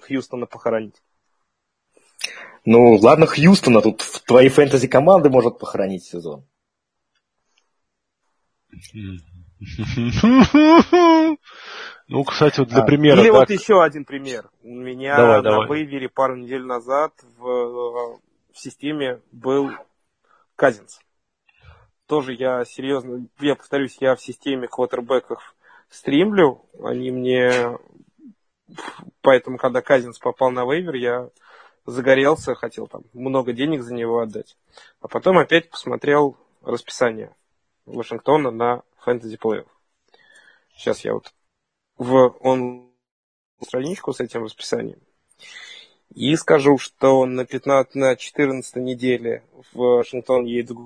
[0.00, 1.00] Хьюстона похоронить.
[2.64, 6.44] Ну, ладно, Хьюстона, тут в твоей фэнтези команды может похоронить сезон.
[12.06, 13.18] Ну, кстати, вот для а, примера.
[13.18, 13.40] Или так...
[13.40, 14.50] вот еще один пример.
[14.62, 15.78] У меня давай, на давай.
[15.78, 18.18] вейвере пару недель назад в,
[18.52, 19.70] в системе был
[20.56, 21.00] Казинс.
[22.06, 25.54] Тоже я серьезно, я повторюсь, я в системе квотербеков
[25.88, 26.66] стримлю.
[26.82, 27.78] Они мне...
[29.22, 31.30] Поэтому, когда Казинс попал на вейвер, я
[31.86, 34.58] загорелся, хотел там много денег за него отдать.
[35.00, 37.34] А потом опять посмотрел расписание
[37.86, 39.66] Вашингтона на фэнтези плеев.
[40.76, 41.32] Сейчас я вот
[41.96, 42.90] в он
[43.62, 44.98] страничку с этим расписанием.
[46.14, 50.76] И скажу, что на 15, на 14 неделе в Вашингтон едет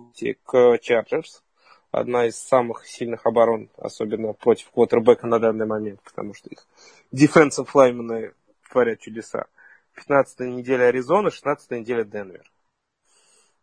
[0.44, 1.42] к Чарджерс.
[1.90, 6.66] Одна из самых сильных оборон, особенно против квотербека на данный момент, потому что их
[7.12, 8.34] дефенсив лаймены
[8.70, 9.46] творят чудеса.
[9.94, 12.50] 15 неделя Аризона, 16 неделя Денвер.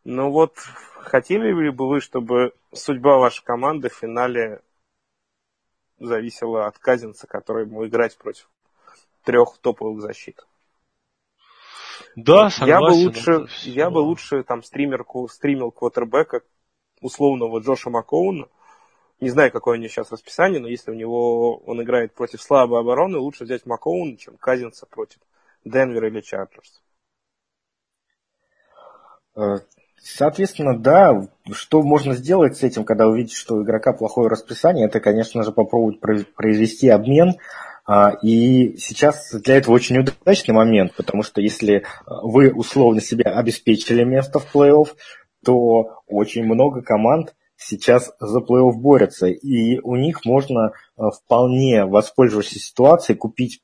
[0.05, 0.55] Ну вот,
[0.99, 4.61] хотели ли бы вы, чтобы судьба вашей команды в финале
[5.97, 8.47] зависела от Казинца, который ему играть против
[9.23, 10.45] трех топовых защит?
[12.15, 12.67] Да, согласен.
[12.67, 16.41] Я бы лучше, я бы лучше там стримерку, стримил квотербека
[17.01, 18.47] условного Джоша Макоуна.
[19.21, 22.79] Не знаю, какое у него сейчас расписание, но если у него он играет против слабой
[22.79, 25.19] обороны, лучше взять Макоуна, чем Казинца против
[25.63, 26.83] Денвер или Чарджерс.
[30.05, 34.85] Э, соответственно, да, что можно сделать с этим, когда увидишь, что у игрока плохое расписание,
[34.85, 37.33] это, конечно же, попробовать произвести обмен,
[37.87, 43.25] а, и сейчас для этого очень удачный момент, потому что если а, вы условно себе
[43.25, 44.87] обеспечили место в плей-офф,
[45.43, 52.65] то очень много команд сейчас за плей-офф борются, и у них можно а, вполне, воспользовавшись
[52.65, 53.61] ситуацией, купить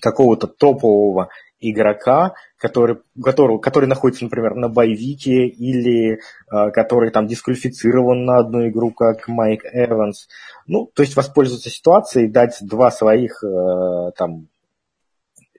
[0.00, 1.28] какого-то топового
[1.70, 8.68] игрока, который, который, который находится, например, на боевике или э, который там дисквалифицирован на одну
[8.68, 10.28] игру, как Майк Эванс.
[10.66, 14.48] Ну, то есть воспользоваться ситуацией, дать два своих э, там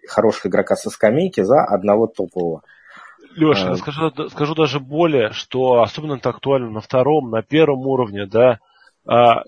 [0.07, 2.61] хороших игрока со скамейки за одного топового.
[3.35, 3.75] Леша, а...
[3.75, 8.59] скажу, скажу даже более, что особенно это актуально на втором, на первом уровне, да.
[9.05, 9.43] А,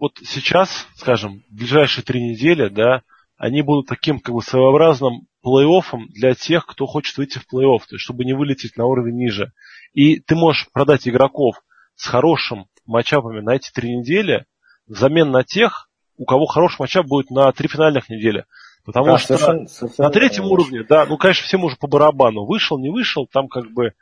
[0.00, 3.02] вот сейчас, скажем, в ближайшие три недели, да,
[3.36, 7.96] они будут таким как бы своеобразным плей-оффом для тех, кто хочет выйти в плей-офф, то
[7.96, 9.52] есть чтобы не вылететь на уровень ниже.
[9.92, 11.56] И ты можешь продать игроков
[11.96, 14.46] с хорошим матчапами на эти три недели
[14.86, 18.44] взамен на тех, у кого хороший матчап будет на три финальных недели.
[18.84, 22.44] Потому да, что совершенно, совершенно на третьем уровне, да, ну, конечно, всем уже по барабану.
[22.44, 23.94] Вышел, не вышел, там как бы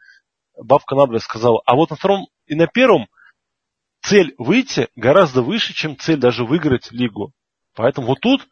[0.61, 1.63] бабка надвое сказала.
[1.65, 3.07] А вот на втором и на первом
[4.03, 7.33] цель выйти гораздо выше, чем цель даже выиграть лигу.
[7.75, 8.49] Поэтому вот тут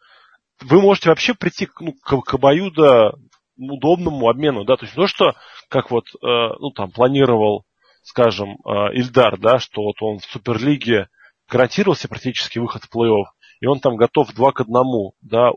[0.63, 3.15] вы можете вообще прийти ну, к, к обоюдо
[3.57, 5.35] удобному обмену, да, то есть то, что
[5.69, 6.27] как вот, э,
[6.59, 7.65] ну, там, планировал,
[8.03, 11.09] скажем, э, Ильдар, да, что вот он в Суперлиге
[11.49, 13.27] гарантировался практически выход в плей-офф,
[13.61, 15.51] и он там готов два к одному, да,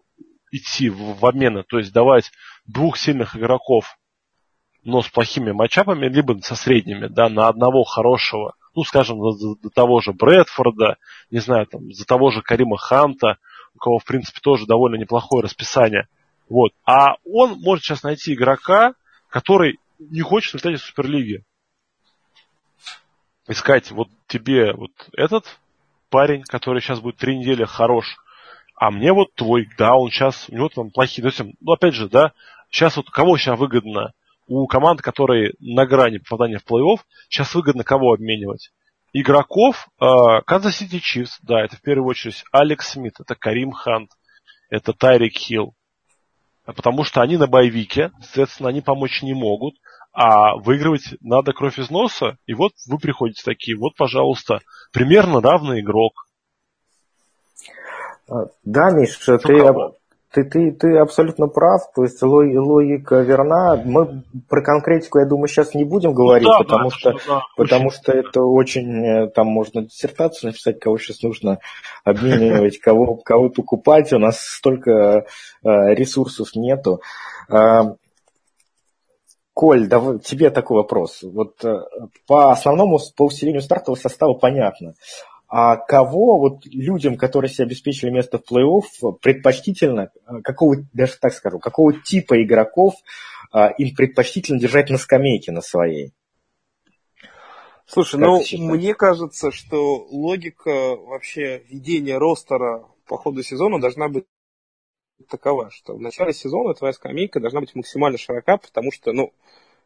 [0.51, 2.31] идти в, в обмены, то есть давать
[2.65, 3.97] двух сильных игроков,
[4.83, 9.69] но с плохими матчапами, либо со средними, да, на одного хорошего, ну, скажем, за, за
[9.69, 10.97] того же Брэдфорда,
[11.31, 13.37] не знаю, там, за того же Карима Ханта,
[13.75, 16.07] у кого, в принципе, тоже довольно неплохое расписание.
[16.49, 16.71] Вот.
[16.85, 18.93] А он может сейчас найти игрока,
[19.29, 21.43] который не хочет летать из Суперлиги.
[23.47, 25.45] Искать вот тебе вот этот
[26.09, 28.17] парень, который сейчас будет три недели хорош,
[28.75, 32.09] а мне вот твой, да, он сейчас, у него там плохие, есть, ну, опять же,
[32.09, 32.33] да,
[32.69, 34.13] сейчас вот кого сейчас выгодно?
[34.47, 36.99] У команд, которые на грани попадания в плей-офф,
[37.29, 38.71] сейчас выгодно кого обменивать?
[39.13, 44.11] Игроков Канзас Сити Чифс, да, это в первую очередь Алекс Смит, это Карим Хант,
[44.69, 45.75] это Тайрик Хилл,
[46.65, 49.75] потому что они на боевике, соответственно, они помочь не могут,
[50.11, 54.59] а выигрывать надо кровь из носа, и вот вы приходите такие, вот, пожалуйста,
[54.91, 56.27] примерно равный игрок.
[58.29, 59.37] А, да, Миш, ты,
[60.33, 63.79] ты, ты, ты абсолютно прав, то есть логика верна.
[63.85, 67.41] Мы про конкретику, я думаю, сейчас не будем говорить, ну, да, потому, да, что, да,
[67.55, 67.97] потому очень...
[67.97, 71.59] что это очень, э, там можно диссертацию написать, кого сейчас нужно
[72.03, 75.23] обменивать, кого, кого покупать, у нас столько э,
[75.93, 77.01] ресурсов нету.
[77.47, 77.93] А,
[79.53, 81.19] Коль, давай, тебе такой вопрос.
[81.21, 81.81] Вот э,
[82.25, 84.95] по основному, по усилению стартового состава понятно.
[85.55, 91.31] А кого вот людям, которые себе обеспечили место в плей-офф, предпочтительно, э, какого, даже так
[91.31, 92.95] скажу, какого типа игроков
[93.51, 96.11] а, им предпочтительно держать на скамейке на своей?
[97.85, 98.41] Слушай, как ну,
[98.71, 104.25] мне кажется, что логика вообще ведения ростера по ходу сезона должна быть
[105.29, 109.31] такова, что в начале сезона твоя скамейка должна быть максимально широка, потому что, ну,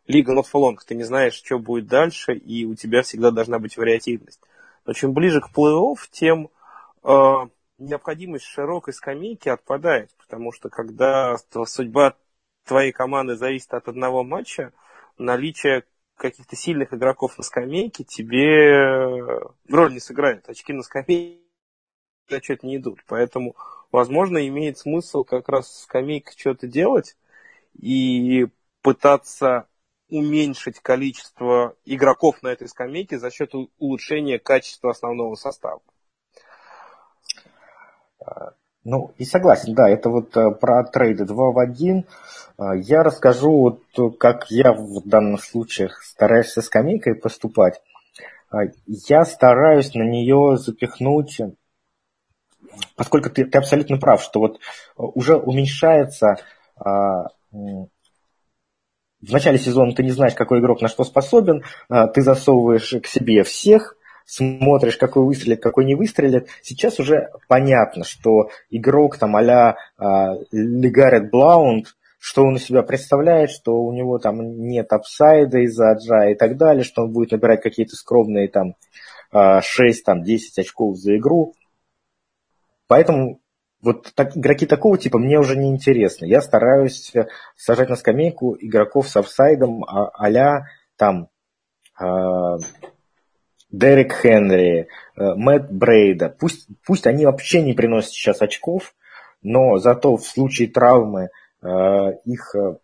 [0.06, 3.60] лига not for long, ты не знаешь, что будет дальше, и у тебя всегда должна
[3.60, 4.40] быть вариативность.
[4.88, 6.50] Но чем ближе к плей-офф, тем
[7.04, 7.34] э,
[7.78, 11.36] необходимость широкой скамейки отпадает, потому что когда
[11.66, 12.16] судьба
[12.64, 14.72] твоей команды зависит от одного матча,
[15.18, 15.84] наличие
[16.16, 19.20] каких-то сильных игроков на скамейке тебе
[19.70, 20.48] роль не сыграет.
[20.50, 21.42] Очки на скамейке
[22.30, 23.04] зачет не идут.
[23.08, 23.58] Поэтому,
[23.92, 27.18] возможно, имеет смысл как раз с скамейкой что-то делать
[27.78, 28.48] и
[28.82, 29.68] пытаться
[30.10, 35.82] уменьшить количество игроков на этой скамейке за счет улучшения качества основного состава.
[38.90, 42.06] Ну, и согласен, да, это вот э, про трейды 2 в 1.
[42.58, 43.52] Э, я расскажу,
[43.98, 47.82] вот, как я в данных случаях стараюсь со скамейкой поступать.
[48.50, 51.42] Э, я стараюсь на нее запихнуть,
[52.96, 54.62] поскольку ты, ты абсолютно прав, что вот
[54.96, 56.38] уже уменьшается
[59.22, 63.08] в начале сезона ты не знаешь, какой игрок на что способен, а, ты засовываешь к
[63.08, 63.96] себе всех,
[64.26, 66.50] смотришь, какой выстрелит, какой не выстрелит.
[66.62, 69.78] Сейчас уже понятно, что игрок там а-ля
[70.52, 76.30] Легарет Блаунд, что он из себя представляет, что у него там нет апсайда из-за аджа
[76.30, 78.76] и так далее, что он будет набирать какие-то скромные там
[79.34, 79.62] 6-10
[80.08, 81.54] а, очков за игру.
[82.88, 83.40] Поэтому
[83.82, 86.26] вот так, игроки такого типа мне уже не интересны.
[86.26, 90.66] Я стараюсь э, сажать на скамейку игроков с офсайдом а- а
[90.96, 91.30] там
[92.00, 92.06] э,
[93.70, 96.30] Дерек Хенри, э, Мэтт Брейда.
[96.30, 98.96] Пусть, пусть они вообще не приносят сейчас очков,
[99.42, 101.30] но зато в случае травмы
[101.62, 101.68] э,
[102.26, 102.78] их э,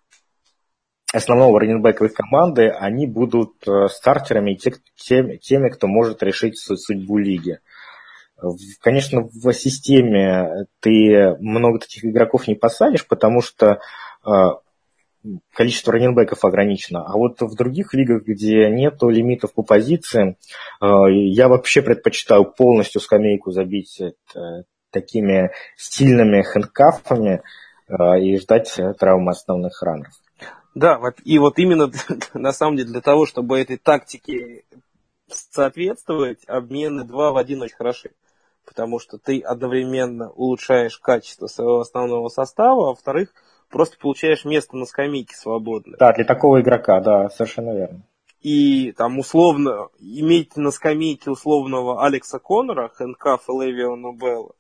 [1.14, 6.58] основного раненбека их команды, они будут э, стартерами и те, теми, теми, кто может решить
[6.58, 7.60] судьбу лиги.
[8.82, 13.80] Конечно, в системе ты много таких игроков не посадишь, потому что
[14.24, 14.60] а,
[15.54, 17.06] количество раненбеков ограничено.
[17.06, 20.38] А вот в других лигах, где нет лимитов по позициям,
[20.80, 24.12] а, я вообще предпочитаю полностью скамейку забить э,
[24.92, 27.42] такими сильными хэндкафами
[27.88, 30.14] а, и ждать травмы основных раннеров.
[30.76, 31.92] Да, и вот именно
[32.34, 34.64] на самом деле для того, чтобы этой тактике
[35.30, 38.12] соответствовать, обмены два в один очень хороши
[38.66, 43.34] потому что ты одновременно улучшаешь качество своего основного состава, а во-вторых,
[43.70, 45.98] просто получаешь место на скамейке свободное.
[45.98, 48.04] Да, для такого игрока, да, совершенно верно.
[48.42, 54.54] И там условно, иметь на скамейке условного Алекса Коннора, Хэнкафа Левиона Белла,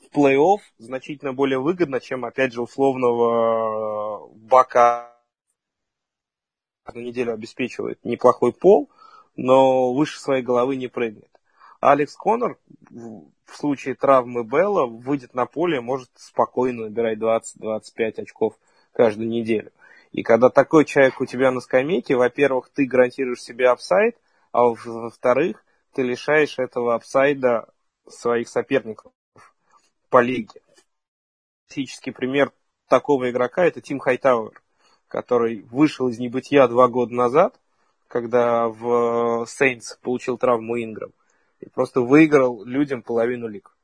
[0.00, 5.14] в плей-офф значительно более выгодно, чем, опять же, условного Бака
[6.94, 8.90] на неделю обеспечивает неплохой пол,
[9.36, 11.29] но выше своей головы не прыгнет.
[11.80, 12.58] Алекс Коннор
[12.90, 18.58] в случае травмы Белла выйдет на поле, может спокойно набирать 20-25 очков
[18.92, 19.72] каждую неделю.
[20.12, 24.16] И когда такой человек у тебя на скамейке, во-первых, ты гарантируешь себе upside,
[24.52, 25.64] а во-вторых,
[25.94, 27.72] ты лишаешь этого upside а
[28.06, 29.12] своих соперников
[30.10, 30.60] по лиге.
[31.66, 32.52] Классический пример
[32.88, 34.60] такого игрока это Тим Хайтауэр,
[35.08, 37.58] который вышел из небытия два года назад,
[38.06, 41.12] когда в Сейнс получил травму Инграм
[41.60, 43.76] и просто выиграл людям половину лиг.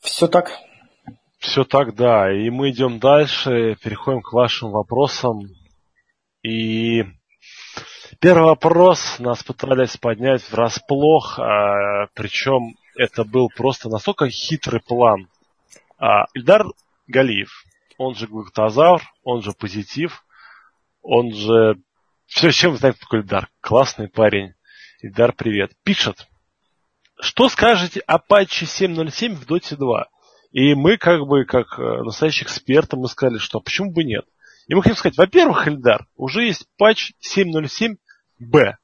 [0.00, 0.50] Все так.
[1.38, 2.32] Все так, да.
[2.32, 5.48] И мы идем дальше, переходим к вашим вопросам.
[6.42, 7.04] И
[8.20, 15.28] первый вопрос нас пытались поднять врасплох, а, причем это был просто настолько хитрый план.
[15.98, 16.66] А, Ильдар
[17.06, 17.64] Галиев,
[17.98, 20.24] он же глуктозавр, он же позитив,
[21.02, 21.76] он же
[22.26, 23.48] Все, чем знает такой Ильдар.
[23.60, 24.54] Классный парень.
[25.00, 25.72] Ильдар, привет.
[25.84, 26.26] Пишет.
[27.20, 30.06] Что скажете о патче 7.07 в Dota 2?
[30.52, 34.24] И мы, как бы, как э, настоящие эксперты, мы сказали, что а почему бы нет?
[34.68, 37.96] И мы хотим сказать, во-первых, Эльдар, уже есть патч 7.07b.
[38.62, 38.76] А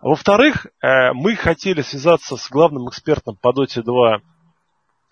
[0.00, 4.20] во-вторых, э, мы хотели связаться с главным экспертом по Dota 2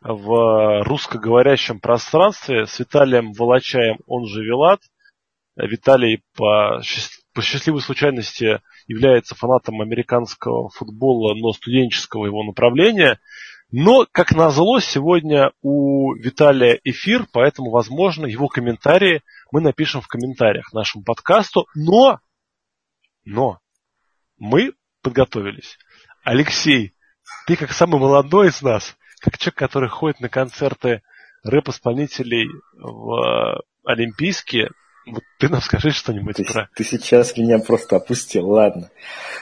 [0.03, 4.81] в русскоговорящем пространстве с Виталием Волочаем, он же Вилат.
[5.57, 6.81] Виталий по,
[7.33, 13.21] по счастливой случайности является фанатом американского футбола, но студенческого его направления.
[13.71, 20.73] Но, как назло, сегодня у Виталия эфир, поэтому, возможно, его комментарии мы напишем в комментариях
[20.75, 21.67] нашему подкасту.
[21.75, 22.21] Но,
[23.25, 23.61] но,
[24.37, 25.79] мы подготовились.
[26.23, 26.95] Алексей,
[27.47, 31.03] ты как самый молодой из нас, как человек, который ходит на концерты
[31.43, 34.73] рэп-исполнителей в Олимпийские, вот
[35.39, 36.69] ты нам скажи что-нибудь ты, про...
[36.77, 38.91] Ты сейчас меня просто опустил, ладно.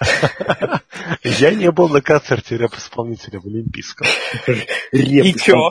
[1.23, 4.07] Я не был на концерте рэп-исполнителя в Олимпийском.
[4.93, 5.71] И чё?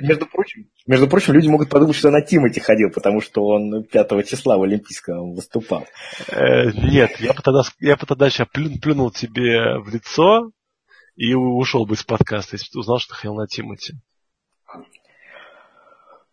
[0.00, 4.28] Между прочим, между прочим, люди могут подумать, что на Тимати ходил, потому что он 5
[4.28, 5.86] числа в Олимпийском выступал.
[6.28, 10.52] Э, нет, я бы тогда, я бы тогда сейчас плюнул тебе в лицо
[11.16, 13.94] и ушел бы из подкаста, если бы узнал, что ходил на Тимати.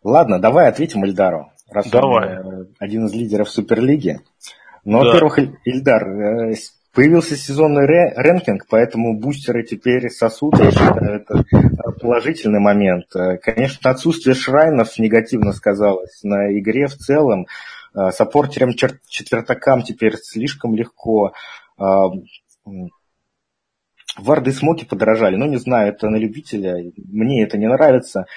[0.03, 2.39] Ладно, давай ответим Ильдару раз Давай.
[2.39, 4.19] он э, один из лидеров Суперлиги.
[4.85, 5.07] Ну, да.
[5.07, 6.55] во-первых, Ильдар, э,
[6.93, 11.43] появился сезонный рэнкинг, поэтому бустеры теперь сосут, я считаю, это
[12.01, 13.05] положительный момент.
[13.15, 17.47] Э, конечно, отсутствие шрайнов негативно сказалось на игре в целом.
[17.91, 18.73] Саппортерам
[19.07, 21.33] четвертакам теперь слишком легко.
[24.15, 25.35] Варды и смоки подорожали.
[25.35, 26.75] Ну, не знаю, это на любителя.
[26.97, 28.27] Мне это не нравится.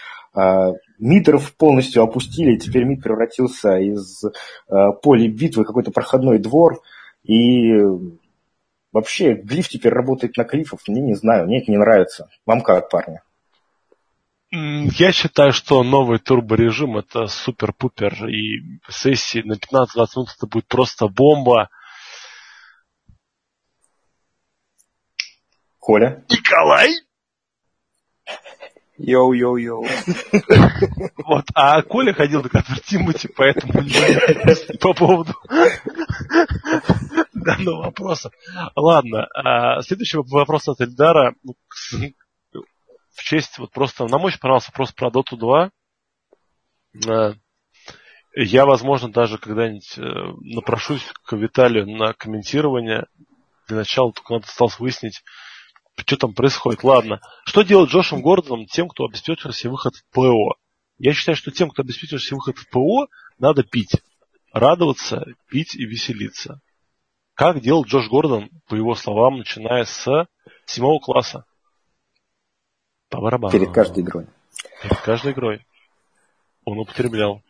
[0.98, 4.30] Митров полностью опустили, теперь МИД превратился из э,
[5.02, 6.80] поля битвы какой-то проходной двор,
[7.24, 7.72] и
[8.92, 12.28] вообще глиф теперь работает на клифов, мне не знаю, мне это не нравится.
[12.46, 13.20] Вам как, парни?
[14.54, 21.08] Я считаю, что новый турборежим это супер-пупер, и сессии на 15-20 минут это будет просто
[21.08, 21.70] бомба.
[25.78, 26.22] Коля?
[26.28, 26.90] Николай?
[28.98, 29.84] Йоу-йоу-йоу.
[31.24, 33.72] Вот, а Коля ходил на концерт Тимати, поэтому
[34.80, 35.34] по поводу
[37.32, 38.30] данного вопроса.
[38.76, 41.34] Ладно, а, следующий вопрос от Эльдара.
[43.14, 45.70] В честь, вот просто, нам очень понравился вопрос про Dota 2.
[47.08, 47.34] А,
[48.34, 50.02] я, возможно, даже когда-нибудь э,
[50.40, 53.04] напрошусь к Виталию на комментирование.
[53.68, 55.22] Для начала только надо осталось выяснить,
[55.96, 56.84] что там происходит.
[56.84, 57.20] Ладно.
[57.44, 60.54] Что делать Джошем Гордоном тем, кто обеспечил себе выход в ПО?
[60.98, 63.96] Я считаю, что тем, кто обеспечил себе выход в ПО, надо пить.
[64.52, 66.60] Радоваться, пить и веселиться.
[67.34, 70.26] Как делал Джош Гордон, по его словам, начиная с
[70.66, 71.44] седьмого класса?
[73.08, 73.52] По барабану.
[73.52, 74.26] Перед каждой игрой.
[74.82, 75.66] Перед каждой игрой.
[76.64, 77.42] Он употреблял.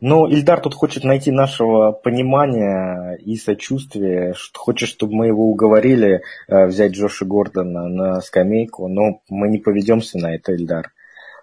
[0.00, 6.66] Ну, Ильдар тут хочет найти нашего понимания и сочувствия, хочет, чтобы мы его уговорили э,
[6.66, 10.92] взять Джоша Гордона на скамейку, но мы не поведемся на это, Ильдар.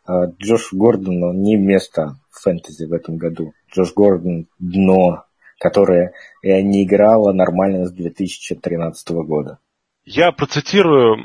[0.07, 3.53] Э, Джош Гордону не место в фэнтези в этом году.
[3.73, 5.23] Джош Гордон– дно,
[5.59, 6.13] которое
[6.43, 9.59] не играло нормально с 2013 года.
[10.03, 11.17] Я процитирую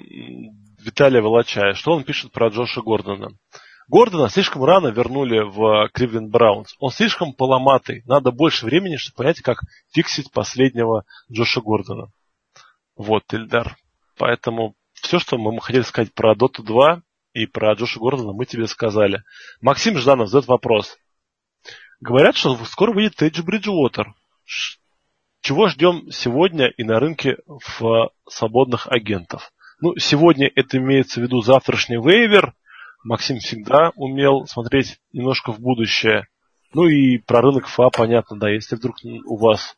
[0.83, 3.33] Виталия Волочая, что он пишет про Джоша Гордона.
[3.91, 6.77] Гордона слишком рано вернули в Кливленд Браунс.
[6.79, 8.05] Он слишком поломатый.
[8.07, 9.63] Надо больше времени, чтобы понять, как
[9.93, 12.13] фиксить последнего Джоша Гордона.
[12.95, 13.77] Вот, Ильдар.
[14.17, 18.69] Поэтому все, что мы хотели сказать про Dota 2 и про Джоша Гордона, мы тебе
[18.69, 19.25] сказали.
[19.61, 20.97] Максим Жданов задает вопрос.
[21.99, 24.15] Говорят, что скоро выйдет Тейджи Бриджуотер.
[25.41, 29.53] Чего ждем сегодня и на рынке в свободных агентов?
[29.81, 32.55] Ну, сегодня это имеется в виду завтрашний вейвер,
[33.03, 36.29] Максим всегда умел смотреть немножко в будущее.
[36.73, 39.77] Ну и про рынок ФА понятно, да, если вдруг у вас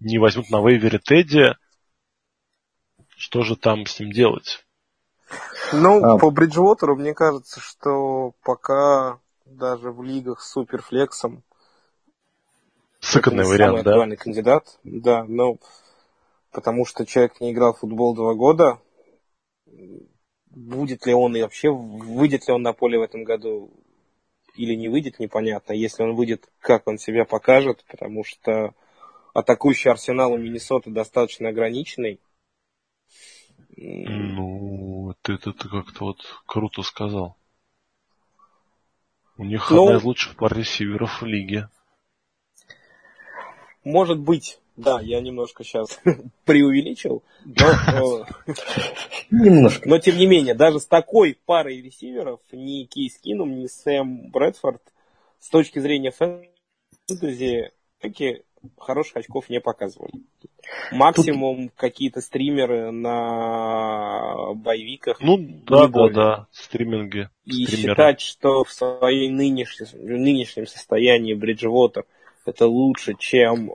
[0.00, 1.54] не возьмут на вейвере Тедди,
[3.16, 4.64] что же там с ним делать?
[5.72, 6.18] Ну, а...
[6.18, 11.42] по Бриджвотеру мне кажется, что пока даже в лигах с суперфлексом
[13.00, 14.22] Сыкотный вариант, самый да?
[14.22, 15.56] кандидат, да, но
[16.52, 18.78] потому что человек не играл в футбол два года,
[20.54, 23.70] будет ли он и вообще выйдет ли он на поле в этом году
[24.54, 25.72] или не выйдет, непонятно.
[25.72, 28.74] Если он выйдет, как он себя покажет, потому что
[29.34, 32.20] атакующий арсенал у Миннесоты достаточно ограниченный.
[33.76, 37.36] Ну, ты это как-то вот круто сказал.
[39.38, 41.68] У них ну, одна из лучших пар ресиверов в лиге.
[43.82, 46.00] может быть, да, я немножко сейчас
[46.44, 48.26] преувеличил, но,
[49.30, 49.88] немножко.
[49.88, 54.82] но тем не менее, даже с такой парой ресиверов ни Кейс Кинум, ни Сэм Брэдфорд
[55.40, 58.42] с точки зрения фэнтези таки
[58.78, 60.12] хороших очков не показывали.
[60.92, 61.76] Максимум Тут...
[61.76, 65.20] какие-то стримеры на боевиках.
[65.20, 67.28] Ну, да, да, да, стриминги.
[67.44, 67.94] И стримеры.
[67.94, 72.04] считать, что в своей нынешнем, нынешнем состоянии Бриджвотер
[72.46, 73.74] это лучше, чем э,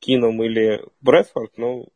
[0.00, 1.88] Кином или Брэдфорд, ну,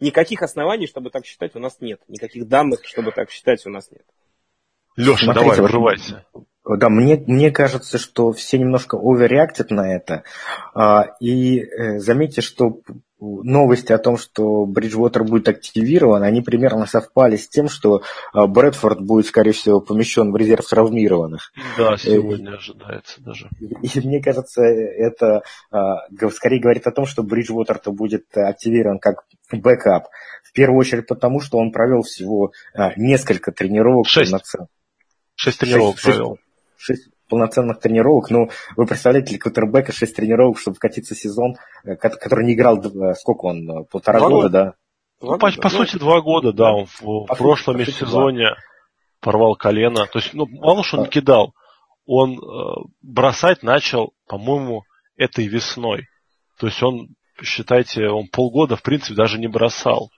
[0.00, 2.00] никаких оснований, чтобы так считать, у нас нет.
[2.08, 4.04] Никаких данных, чтобы так считать, у нас нет.
[4.96, 6.26] Леша, Смотрите, давай, врывайся.
[6.64, 10.24] Да, мне, мне кажется, что все немножко оверреактят на это.
[10.74, 12.80] А, и э, заметьте, что
[13.20, 18.02] новости о том, что Бриджвотер будет активирован, они примерно совпали с тем, что
[18.32, 21.52] а, Брэдфорд будет, скорее всего, помещен в резерв травмированных.
[21.76, 23.48] Да, э, сегодня ожидается даже.
[23.60, 30.08] И мне кажется, это а, скорее говорит о том, что Бриджвотер-то будет активирован как backup.
[30.44, 32.52] В первую очередь потому, что он провел всего
[32.96, 34.06] несколько тренировок.
[34.06, 34.34] Шесть.
[35.34, 36.38] Шесть тренировок шесть, провел.
[36.78, 38.30] 6 полноценных тренировок.
[38.30, 42.82] Ну, вы представляете, для квотербека 6 тренировок, чтобы вкатиться в сезон, э, который не играл,
[43.14, 44.74] сколько он, э, полтора года, года, да?
[45.20, 46.72] Ну, по, по сути, два года, да.
[46.72, 48.54] Он в, в прошлом межсезоне
[49.20, 50.06] порвал колено.
[50.06, 51.54] То есть, ну, мало что он не кидал.
[52.06, 54.84] Он э, бросать начал, по-моему,
[55.16, 56.06] этой весной.
[56.58, 57.08] То есть он,
[57.42, 60.10] считайте, он полгода, в принципе, даже не бросал.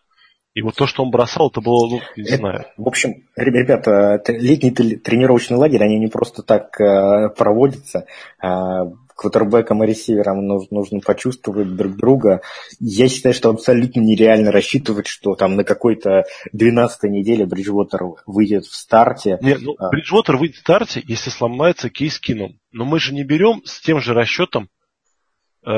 [0.53, 2.65] И вот то, что он бросал, это было, ну, не это, знаю.
[2.77, 8.07] В общем, ребята, летний тренировочный лагерь, они не просто так э, проводятся.
[8.43, 8.91] Э,
[9.21, 12.41] квотербекам и ресиверам нужно, нужно почувствовать друг друга.
[12.81, 16.25] Я считаю, что абсолютно нереально рассчитывать, что там на какой-то
[16.57, 19.39] 12-й неделе Бриджвотер выйдет в старте.
[19.43, 19.91] Нет, ну, а.
[19.91, 22.59] Бриджвотер выйдет в старте, если сломается кейс кином.
[22.73, 24.71] Но мы же не берем с тем же расчетом
[25.67, 25.71] э,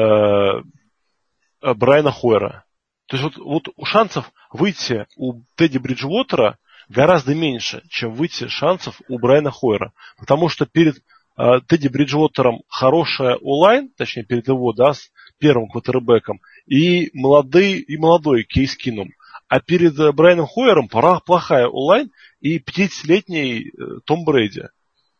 [1.61, 2.64] Брайана Хойера.
[3.12, 6.56] То есть вот, вот шансов выйти у Тедди Бриджвотера
[6.88, 9.92] гораздо меньше, чем выйти шансов у Брайана Хойера.
[10.18, 10.96] Потому что перед
[11.36, 17.98] э, Тедди Бриджвотером хорошая онлайн, точнее перед его, да, с первым квотербеком, и молодой, и
[17.98, 19.10] молодой Кейс Кином.
[19.46, 22.10] А перед э, Брайаном Хойером пора плохая онлайн
[22.40, 24.68] и 50-летний э, Том Брейди.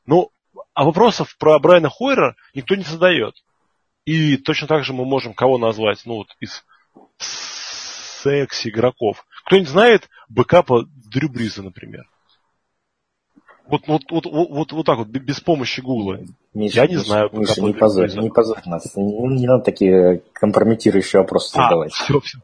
[0.07, 0.31] Ну,
[0.73, 3.35] а вопросов про Брайана Хойера никто не задает.
[4.07, 6.65] И точно так же мы можем кого назвать, ну вот из
[8.23, 9.25] секс игроков.
[9.47, 12.05] Кто-нибудь знает бэкапа Дрю Бриза, например?
[13.67, 16.19] Вот, вот, вот, вот, вот так вот, без помощи Гугла.
[16.53, 17.31] Миша, Я не Миша, знаю.
[17.33, 18.95] Миша, не позорь, не позорь нас.
[18.97, 21.93] Не, не надо такие компрометирующие вопросы а, задавать.
[21.93, 22.39] Все, все.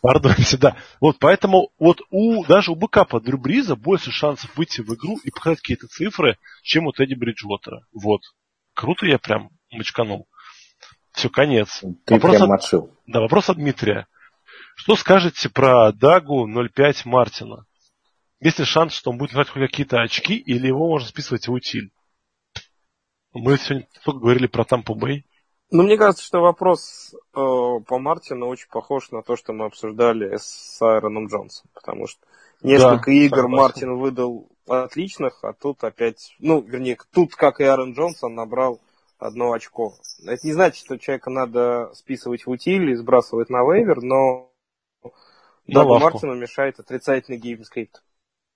[0.00, 0.76] Пардоньте, да.
[1.00, 5.30] Вот поэтому вот у, даже у бэкапа Дрю Бриза больше шансов выйти в игру и
[5.30, 7.86] показать какие-то цифры, чем у Тедди Бриджвотера.
[7.92, 8.22] Вот.
[8.74, 10.26] Круто я прям мочканул.
[11.12, 11.82] Все, конец.
[12.06, 12.62] Ты вопрос прям от...
[13.06, 14.08] Да, вопрос от Дмитрия.
[14.74, 17.66] Что скажете про Дагу 0.5 Мартина?
[18.40, 21.92] Есть ли шанс, что он будет брать какие-то очки, или его можно списывать в утиль?
[23.32, 25.24] Мы сегодня только говорили про Тампу Бэй.
[25.70, 30.36] Ну, мне кажется, что вопрос э, по Мартину очень похож на то, что мы обсуждали
[30.36, 32.20] с Аароном Джонсом, потому что
[32.62, 33.56] несколько да, игр согласен.
[33.56, 38.80] Мартин выдал отличных, а тут опять, ну, вернее, тут, как и Аарон Джонсон, набрал
[39.18, 39.94] одно очко.
[40.26, 44.51] Это не значит, что человека надо списывать в утиль и сбрасывать на waiver, но
[45.66, 48.02] Дагу Мартину мешает отрицательный game script.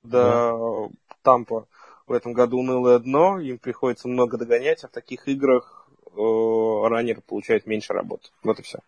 [0.03, 0.89] Да, да.
[1.23, 1.67] Тампа
[2.07, 7.21] в этом году унылое дно, им приходится много догонять, а в таких играх э, раннер
[7.21, 8.29] получает меньше работы.
[8.43, 8.79] Вот и все.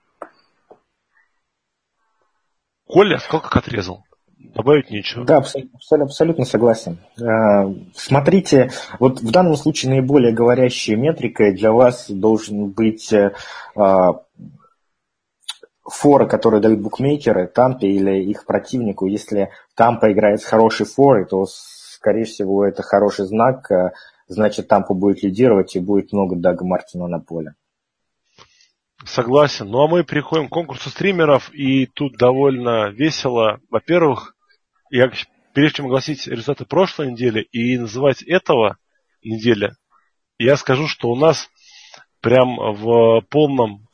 [2.86, 4.04] Коля сколько отрезал?
[4.38, 5.24] Добавить нечего.
[5.24, 6.98] Да, абсолютно, абсолютно согласен.
[7.20, 13.32] Э, смотрите, вот в данном случае наиболее говорящей метрикой для вас должен быть э,
[15.90, 19.06] форы, которые дают букмекеры Тампе или их противнику.
[19.06, 23.70] Если Тампа играет с хорошей форой, то, скорее всего, это хороший знак.
[23.70, 23.92] Э,
[24.26, 27.54] значит, Тампа будет лидировать и будет много Дага Мартина на поле.
[29.04, 29.68] Согласен.
[29.68, 33.60] Ну а мы переходим к конкурсу стримеров, и тут довольно весело.
[33.70, 34.34] Во-первых,
[34.90, 35.10] я
[35.54, 38.76] прежде чем огласить результаты прошлой недели и называть этого
[39.22, 39.72] недели,
[40.38, 41.48] я скажу, что у нас
[42.20, 43.87] прям в полном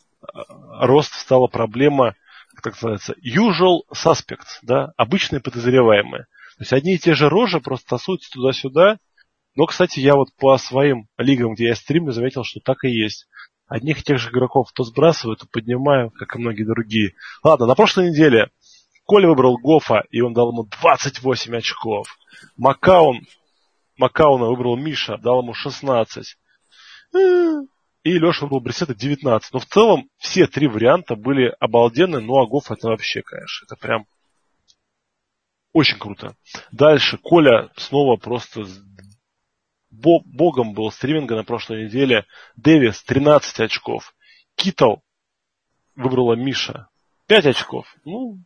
[0.81, 2.15] рост стала проблема,
[2.55, 6.27] как называется, usual suspects, да, обычные подозреваемые.
[6.57, 8.99] То есть одни и те же рожи просто тасуются туда-сюда.
[9.57, 13.27] Но, кстати, я вот по своим лигам, где я стримлю, заметил, что так и есть.
[13.67, 17.15] Одних и тех же игроков то сбрасываю, то поднимаю, как и многие другие.
[17.43, 18.51] Ладно, на прошлой неделе
[19.05, 22.07] Коля выбрал Гофа, и он дал ему 28 очков.
[22.57, 23.27] Макаун,
[23.97, 26.37] Макауна выбрал Миша, дал ему 16.
[28.05, 29.53] И Леша выбрал Брисета 19.
[29.53, 34.07] Но в целом все три варианта были обалденные, а Гоф это вообще, конечно, это прям
[35.73, 36.37] очень круто.
[36.71, 38.67] Дальше Коля снова просто
[39.91, 42.27] богом был стриминга на прошлой неделе.
[42.57, 44.15] Дэвис 13 очков.
[44.55, 44.97] Китл
[45.97, 46.89] выбрала Миша
[47.27, 47.97] 5 очков.
[48.05, 48.39] Ну,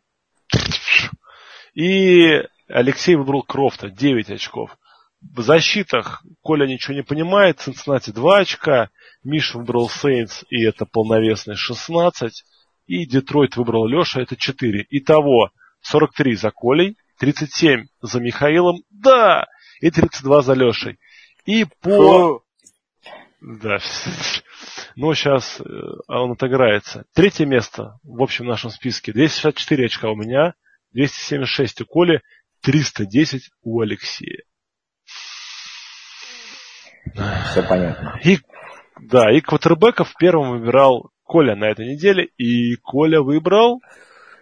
[1.74, 4.77] и Алексей выбрал Крофта 9 очков.
[5.20, 7.60] В защитах Коля ничего не понимает.
[7.60, 8.90] Цинциннати 2 очка.
[9.24, 12.44] Миша выбрал Сейнс, и это полновесный 16.
[12.86, 14.86] И Детройт выбрал Леша, это 4.
[14.90, 15.50] Итого
[15.82, 19.46] 43 за Колей, 37 за Михаилом, да,
[19.80, 20.98] и 32 за Лешей.
[21.44, 22.42] И по...
[23.40, 23.78] Да.
[24.96, 25.64] Но сейчас э,
[26.08, 27.04] он отыграется.
[27.14, 29.12] Третье место в общем нашем списке.
[29.12, 30.54] 264 очка у меня,
[30.92, 32.22] 276 у Коли,
[32.62, 34.42] 310 у Алексея.
[37.50, 38.18] Все понятно.
[38.24, 38.38] И,
[39.00, 42.24] да, и квотербеков первым выбирал Коля на этой неделе.
[42.36, 43.80] И Коля выбрал...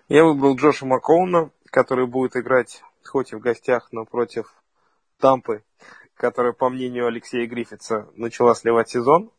[0.09, 4.53] Я выбрал Джоша Макоуна, который будет играть хоть и в гостях, но против
[5.21, 5.63] Тампы
[6.17, 9.31] которая, по мнению Алексея Гриффитса, начала сливать сезон.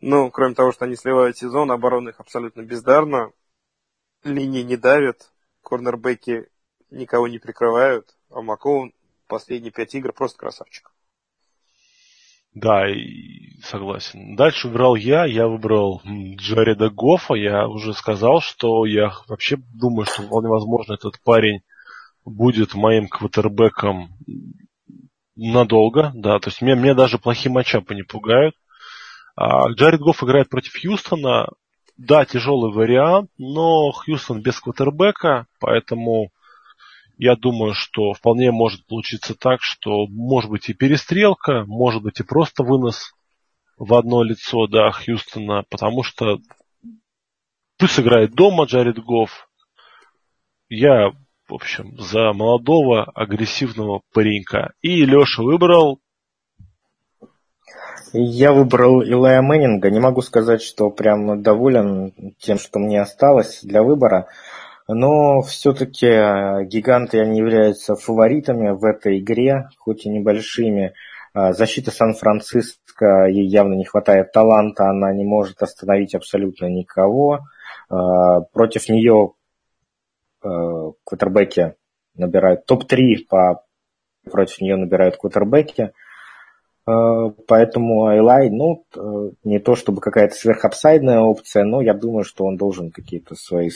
[0.00, 3.32] Ну, кроме того, что они сливают сезон, оборона их абсолютно бездарна.
[4.22, 5.32] Линии не давят,
[5.62, 6.48] корнербеки
[6.90, 8.92] никого не прикрывают, а Макоун
[9.26, 10.90] последние пять игр просто красавчик.
[12.60, 12.86] Да,
[13.62, 14.34] согласен.
[14.34, 20.22] Дальше выбрал я, я выбрал Джареда Гофа, я уже сказал, что я вообще думаю, что
[20.22, 21.60] вполне возможно этот парень
[22.24, 24.10] будет моим квотербеком
[25.36, 28.56] надолго, да, то есть мне, мне даже плохие матчапы не пугают.
[29.36, 31.46] А Джаред Гофф играет против Хьюстона,
[31.96, 36.30] да, тяжелый вариант, но Хьюстон без квотербека, поэтому
[37.18, 42.24] я думаю, что вполне может получиться так, что может быть и перестрелка, может быть и
[42.24, 43.12] просто вынос
[43.76, 46.38] в одно лицо, да, Хьюстона, потому что
[47.78, 49.48] пусть играет дома Джаред Гофф.
[50.68, 51.12] Я
[51.48, 54.72] в общем, за молодого агрессивного паренька.
[54.82, 55.98] И Леша выбрал...
[58.12, 59.90] Я выбрал Илая Мэннинга.
[59.90, 64.28] Не могу сказать, что прям доволен тем, что мне осталось для выбора.
[64.88, 70.94] Но все-таки э, гиганты они являются фаворитами в этой игре, хоть и небольшими.
[71.34, 77.40] Э, защита Сан-Франциско, ей явно не хватает таланта, она не может остановить абсолютно никого.
[77.90, 77.94] Э,
[78.52, 79.32] против нее
[80.40, 81.74] квотербеки
[82.14, 83.64] набирают топ-3 по
[84.30, 85.92] против нее набирают квотербеки.
[86.84, 88.84] Поэтому Айлай, ну,
[89.42, 93.70] не то чтобы какая-то сверхапсайдная опция, но я думаю, что он должен какие-то свои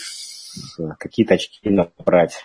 [0.98, 2.44] какие-то очки набрать.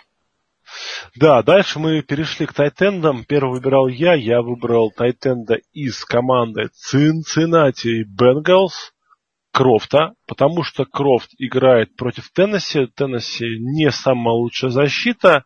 [1.15, 3.23] Да, дальше мы перешли к тайтендам.
[3.23, 8.91] Первый выбирал я, я выбрал тайтенда из команды Cincinnati Bengals.
[9.57, 12.85] Крофта, потому что Крофт играет против Теннесси.
[12.95, 15.45] Теннесси не самая лучшая защита.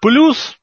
[0.00, 0.58] Плюс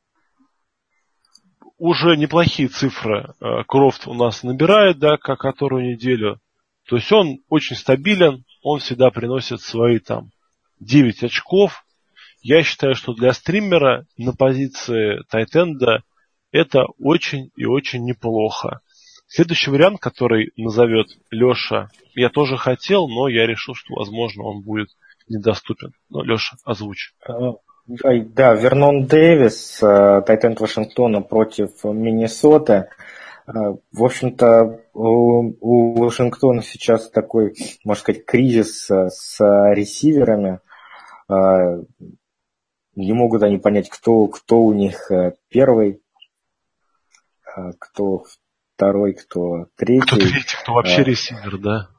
[1.78, 6.42] уже неплохие цифры э, Крофт у нас набирает, да, как которую неделю.
[6.90, 10.32] То есть он очень стабилен, он всегда приносит свои там
[10.80, 11.86] 9 очков.
[12.42, 16.04] Я считаю, что для стримера на позиции Тайтенда
[16.52, 18.82] это очень и очень неплохо.
[19.28, 24.90] Следующий вариант, который назовет Леша, я тоже хотел, но я решил, что, возможно, он будет
[25.28, 25.94] недоступен.
[26.10, 27.14] Но, Леша, озвучь.
[27.28, 27.54] А,
[27.86, 32.74] да, Вернон Дэвис, э, Тайтенд Вашингтона против Миннесоты.
[33.48, 33.52] Э,
[33.92, 37.54] в общем-то, у Вашингтона сейчас такой,
[37.84, 39.40] можно сказать, кризис э, с
[39.74, 40.60] ресиверами.
[41.30, 45.12] Не могут они понять, кто, кто у них
[45.50, 46.02] первый,
[47.80, 48.24] кто
[48.76, 50.02] второй, кто третий.
[50.02, 51.90] Кто третий, кто вообще а, ресивер, да?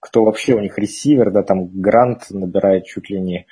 [0.00, 3.46] Кто вообще у них ресивер, да, там Грант набирает чуть ли не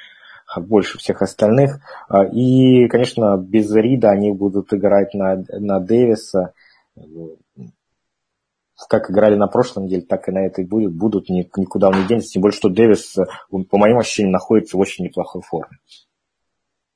[0.56, 1.80] больше всех остальных.
[2.08, 6.54] А, и, конечно, без Рида они будут играть на, на Дэвиса.
[8.88, 12.32] Как играли на прошлом неделе, так и на этой будут, будут никуда не денется.
[12.32, 13.16] Тем более, что Дэвис,
[13.70, 15.78] по моим ощущениям, находится в очень неплохой форме.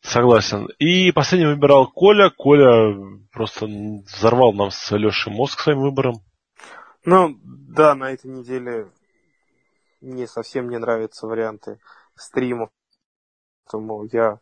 [0.02, 0.68] Согласен.
[0.78, 2.30] И последний выбирал Коля.
[2.30, 2.94] Коля
[3.32, 6.22] просто взорвал нам с Лешей мозг своим выбором.
[7.04, 8.88] Ну, да, на этой неделе
[10.00, 11.78] мне совсем не нравятся варианты
[12.14, 12.70] стримов.
[13.64, 14.40] Поэтому я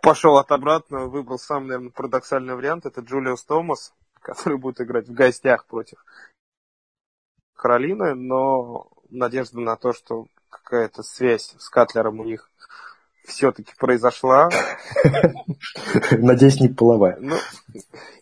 [0.00, 2.86] пошел от обратного, выбрал самый, наверное, парадоксальный вариант.
[2.86, 3.92] Это Джулиус Томас,
[4.24, 6.04] который будет играть в гостях против
[7.54, 12.50] Каролины, но надежда на то, что какая-то связь с Катлером у них
[13.24, 14.48] все-таки произошла.
[16.10, 17.18] Надеюсь, не половая.
[17.20, 17.36] Ну,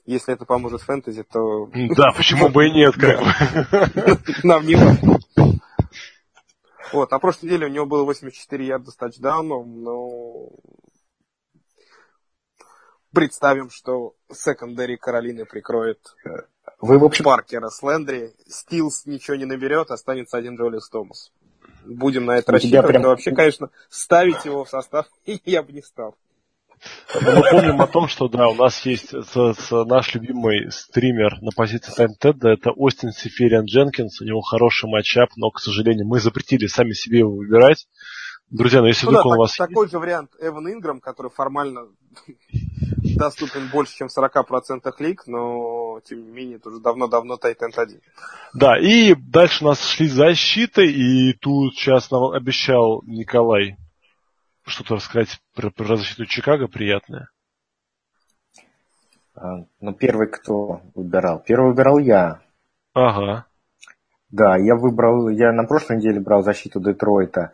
[0.04, 1.66] если это поможет фэнтези, то...
[1.96, 4.18] Да, почему бы и нет, как бы.
[4.42, 5.18] Нам не важно.
[6.92, 10.50] Вот, на прошлой неделе у него было 84 ярда с тачдауном, но
[13.12, 15.98] представим, что секондари Каролины прикроет
[16.80, 18.32] Вы, в общем, Паркера с Лендри.
[18.48, 21.30] Стилс ничего не наберет, останется один Джолис Томас.
[21.84, 22.86] Будем на это У тебя рассчитывать.
[22.88, 25.06] прям- Но вообще, конечно, ставить его в состав
[25.44, 26.14] я бы не стал.
[27.14, 31.52] Мы помним о том, что да, у нас есть с- с- наш любимый стример на
[31.52, 36.66] позиции Таймтеда, это Остин Сифериан Дженкинс, у него хороший матчап, но, к сожалению, мы запретили
[36.66, 37.86] сами себе его выбирать.
[38.50, 41.00] Друзья, ну если Ну да, вдруг он так- у вас такой же вариант Эван Инграм,
[41.00, 41.86] который формально
[43.16, 48.00] доступен больше, чем в 40% лиг, но, тем не менее, это уже давно-давно Тайтенд 1.
[48.54, 53.76] Да, и дальше у нас шли защиты, и тут сейчас нам обещал Николай
[54.64, 57.28] что-то рассказать про, про защиту Чикаго приятное.
[59.34, 61.42] а, ну, первый кто выбирал?
[61.42, 62.40] Первый выбирал я.
[62.94, 63.46] Ага.
[64.30, 67.52] Да, я выбрал, я на прошлой неделе брал защиту Детройта,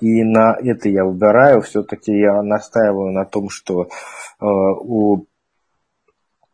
[0.00, 1.62] и на это я выбираю.
[1.62, 3.88] Все-таки я настаиваю на том, что
[4.38, 5.26] а, у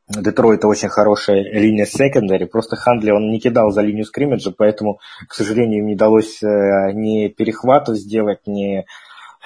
[0.09, 2.47] Детройта очень хорошая линия секондари.
[2.47, 7.29] Просто Хандли он не кидал за линию скриммиджа, поэтому, к сожалению, не удалось э, ни
[7.29, 8.87] перехватов сделать, ни,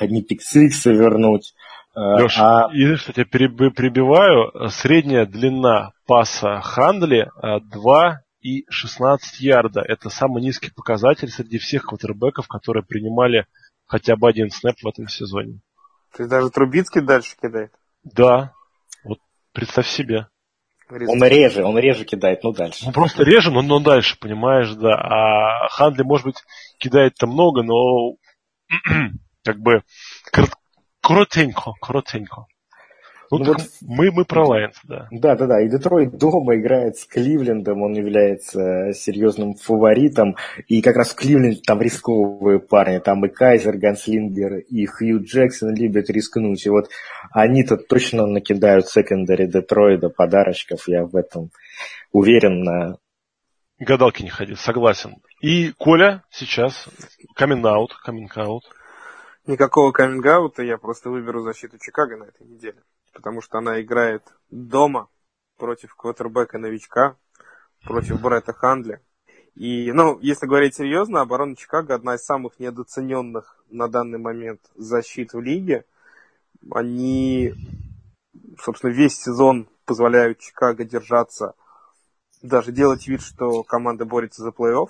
[0.01, 1.55] ни пиксикса вернуть.
[1.97, 4.71] Э, Леш, а извини, что тебя переб- перебиваю.
[4.71, 9.81] Средняя длина паса Хандли э, 2 и 16 ярда.
[9.81, 13.47] Это самый низкий показатель среди всех квотербеков, которые принимали
[13.87, 15.61] хотя бы один снэп в этом сезоне.
[16.15, 17.73] То есть даже Трубицкий дальше кидает.
[18.05, 18.53] Да,
[19.05, 19.19] вот
[19.53, 20.27] представь себе.
[20.91, 22.85] он реже, он реже кидает, ну дальше.
[22.85, 24.95] Ну, просто реже, но, но дальше, понимаешь, да.
[24.95, 26.43] А Хандли, может быть,
[26.79, 28.17] кидает-то много, но
[29.45, 29.83] как бы
[30.33, 30.51] кор-
[31.01, 32.47] коротенько, коротенько.
[33.33, 35.09] Ну, Ну вот- мы, мы про Лайонс, да.
[35.11, 35.63] Да, да, да.
[35.63, 40.37] И Детройт дома играет с Кливлендом, он является серьезным фаворитом.
[40.69, 42.99] И как раз в Кливленде там рисковые парни.
[42.99, 46.67] Там и Кайзер, Ганслингер, и Хью Джексон любят рискнуть.
[46.67, 46.91] И вот
[47.31, 50.87] они-то точно накидают секондари Детройда подарочков.
[50.87, 51.51] Я в этом
[52.13, 52.99] уверен на
[53.79, 55.17] Гадалки не ходил, согласен.
[55.41, 56.87] И Коля сейчас
[57.35, 58.65] камин-аут, каминг-аут.
[59.47, 62.77] Никакого каминг я просто выберу защиту Чикаго на этой неделе.
[63.13, 65.09] Потому что она играет дома
[65.57, 67.17] против квотербека новичка,
[67.85, 69.01] против Бретта Хандли.
[69.55, 75.35] И, ну, если говорить серьезно, оборона Чикаго одна из самых недооцененных на данный момент защит
[75.35, 75.85] в лиге.
[76.71, 77.53] Они,
[78.59, 81.55] собственно, весь сезон позволяют Чикаго держаться,
[82.41, 84.89] даже делать вид, что команда борется за плей-офф.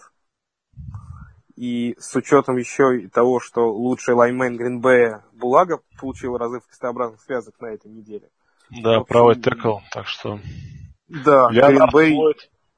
[1.63, 7.61] И с учетом еще и того, что лучший лайнмен Гринбея Булага получил разрыв крестообразных связок
[7.61, 8.31] на этой неделе.
[8.83, 10.41] Да, общем, правый текл, так что...
[11.07, 12.17] Да, Гринбей,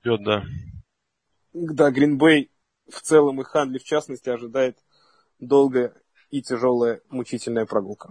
[0.02, 0.42] идет, да.
[1.54, 2.50] да, Гринбей
[2.86, 4.76] в целом и Ханли в частности ожидает
[5.38, 5.94] долгая
[6.28, 8.10] и тяжелая мучительная прогулка.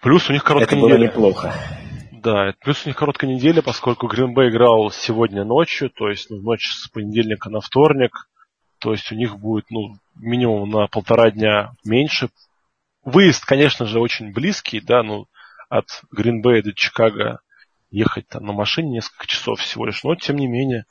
[0.00, 1.06] Плюс у них Это короткая было неделя.
[1.06, 1.54] неплохо.
[2.10, 6.66] Да, плюс у них короткая неделя, поскольку Гринбей играл сегодня ночью, то есть ну, ночь
[6.66, 8.27] с понедельника на вторник.
[8.78, 12.30] То есть у них будет ну, минимум на полтора дня меньше.
[13.04, 15.26] Выезд, конечно же, очень близкий, да, ну,
[15.68, 17.40] от Гринбея до Чикаго
[17.90, 20.84] ехать там на машине несколько часов всего лишь, но тем не менее.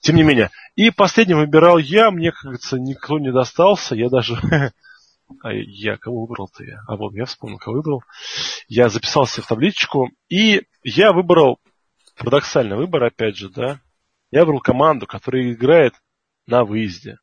[0.00, 0.50] Тем не менее.
[0.76, 4.36] И последним выбирал я, мне, как говорится, никто не достался, я даже...
[5.42, 6.80] А я кого выбрал-то я?
[6.86, 8.04] А вот я вспомнил, кого выбрал.
[8.68, 11.58] Я записался в табличку, и я выбрал,
[12.18, 13.80] парадоксальный выбор, опять же, да,
[14.30, 15.94] я выбрал команду, которая играет
[16.46, 17.16] на выезде,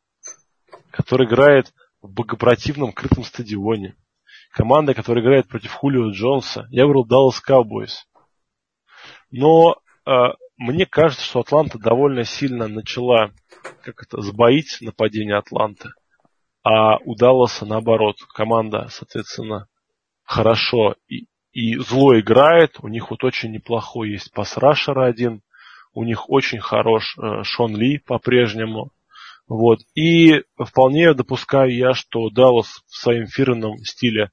[0.91, 3.95] которая играет в богопротивном крытом стадионе,
[4.51, 6.68] команда, которая играет против Хулио Джонса.
[6.69, 8.05] Я выбрал Dallas Cowboys.
[9.31, 10.11] Но э,
[10.57, 13.31] мне кажется, что Атланта довольно сильно начала
[13.84, 15.89] как это, сбоить нападение Атланты.
[16.63, 18.18] А у Далласа наоборот.
[18.34, 19.68] Команда, соответственно,
[20.23, 22.77] хорошо и, и зло играет.
[22.81, 25.41] У них вот очень неплохой есть пасрашер один.
[25.93, 28.91] У них очень хорош э, Шон Ли по-прежнему.
[29.52, 29.82] Вот.
[29.95, 34.32] И вполне допускаю я, что Даллас в своем фирменном стиле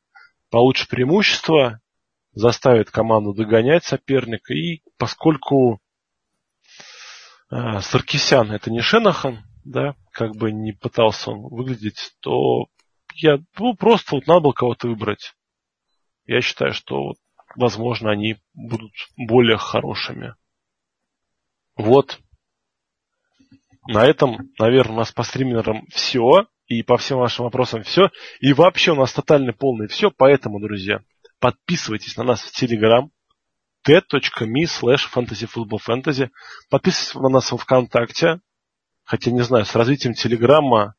[0.48, 1.80] получит преимущество,
[2.34, 4.54] заставит команду догонять соперника.
[4.54, 5.80] И поскольку
[7.50, 12.66] э, Саркисян это не Шенахан, да, как бы не пытался он выглядеть, то
[13.16, 15.34] я ну, просто вот надо было кого-то выбрать.
[16.26, 17.16] Я считаю, что вот,
[17.56, 20.36] возможно они будут более хорошими.
[21.74, 22.20] Вот.
[23.88, 26.46] На этом, наверное, у нас по стримерам все.
[26.66, 28.10] и по всем вашим вопросам все.
[28.40, 31.00] И вообще у нас тотальный полный все, поэтому, друзья,
[31.40, 33.10] подписывайтесь на нас в Телеграм,
[33.82, 36.28] t.me slash fantasyfootballfantasy.
[36.68, 38.40] Подписывайтесь на нас в ВКонтакте,
[39.04, 40.94] хотя не знаю, с развитием Телеграма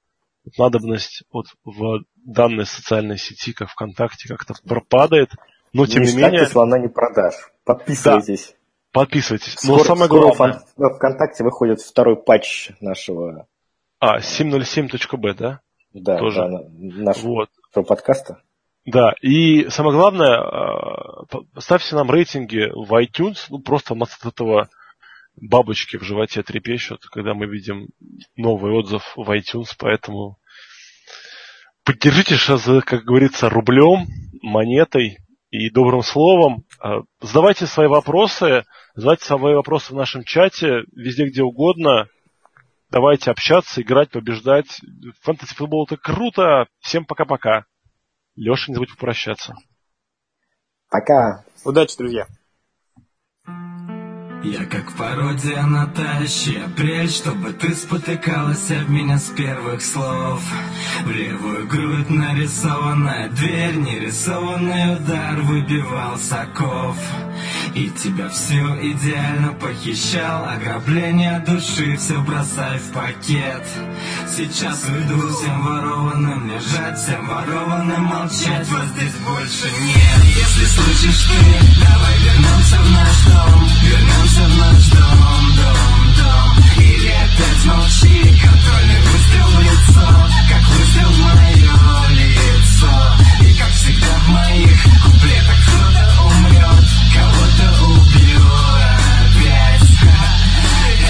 [0.57, 5.29] надобность вот в данной социальной сети, как ВКонтакте, как-то пропадает.
[5.73, 6.47] Но тем не, не менее...
[6.47, 7.51] слона не продашь.
[7.63, 8.47] Подписывайтесь.
[8.47, 8.58] Да,
[8.91, 9.53] подписывайтесь.
[9.53, 10.61] Скоро, Но самое скоро главное...
[10.77, 13.47] в ВКонтакте выходит второй патч нашего...
[13.99, 15.59] А, 707.b, да?
[15.93, 16.39] Да, Тоже.
[16.39, 17.87] да, нашего вот.
[17.87, 18.41] подкаста.
[18.85, 21.25] Да, и самое главное, а,
[21.57, 24.69] ставьте нам рейтинги в iTunes, ну просто от этого
[25.35, 27.89] бабочки в животе трепещут, когда мы видим
[28.35, 30.37] новый отзыв в iTunes, поэтому
[31.83, 34.07] поддержите сейчас, как говорится, рублем,
[34.41, 35.17] монетой
[35.51, 36.63] и добрым словом.
[36.79, 38.65] А, задавайте свои вопросы,
[38.95, 42.07] задавайте свои вопросы в нашем чате, везде, где угодно.
[42.89, 44.81] Давайте общаться, играть, побеждать.
[45.21, 46.67] Фэнтези футбол это круто.
[46.79, 47.65] Всем пока-пока.
[48.35, 49.55] Леша, не забудь попрощаться.
[50.89, 51.45] Пока.
[51.65, 52.25] Удачи, друзья.
[54.43, 60.41] Я как пародия на тащи апрель Чтобы ты спотыкалась об меня с первых слов.
[61.03, 66.95] В левую грудь нарисованная дверь Нерисованный удар выбивал соков
[67.75, 73.67] И тебя все идеально похищал Ограбление души все бросай в пакет.
[74.25, 80.23] Сейчас уйду всем ворованным лежать Всем ворованным молчать Вот здесь больше нет.
[80.23, 86.63] Если слышишь ты, давай вернемся в наш дом Вернемся вернемся в наш дом, дом, дом
[86.77, 90.07] Или опять молчи, контрольный выстрел в лицо
[90.49, 91.73] Как выстрел мое
[92.09, 92.93] лицо
[93.41, 98.39] И как всегда в моих куплетах кто-то умрет Кого-то убьет
[99.25, 99.89] опять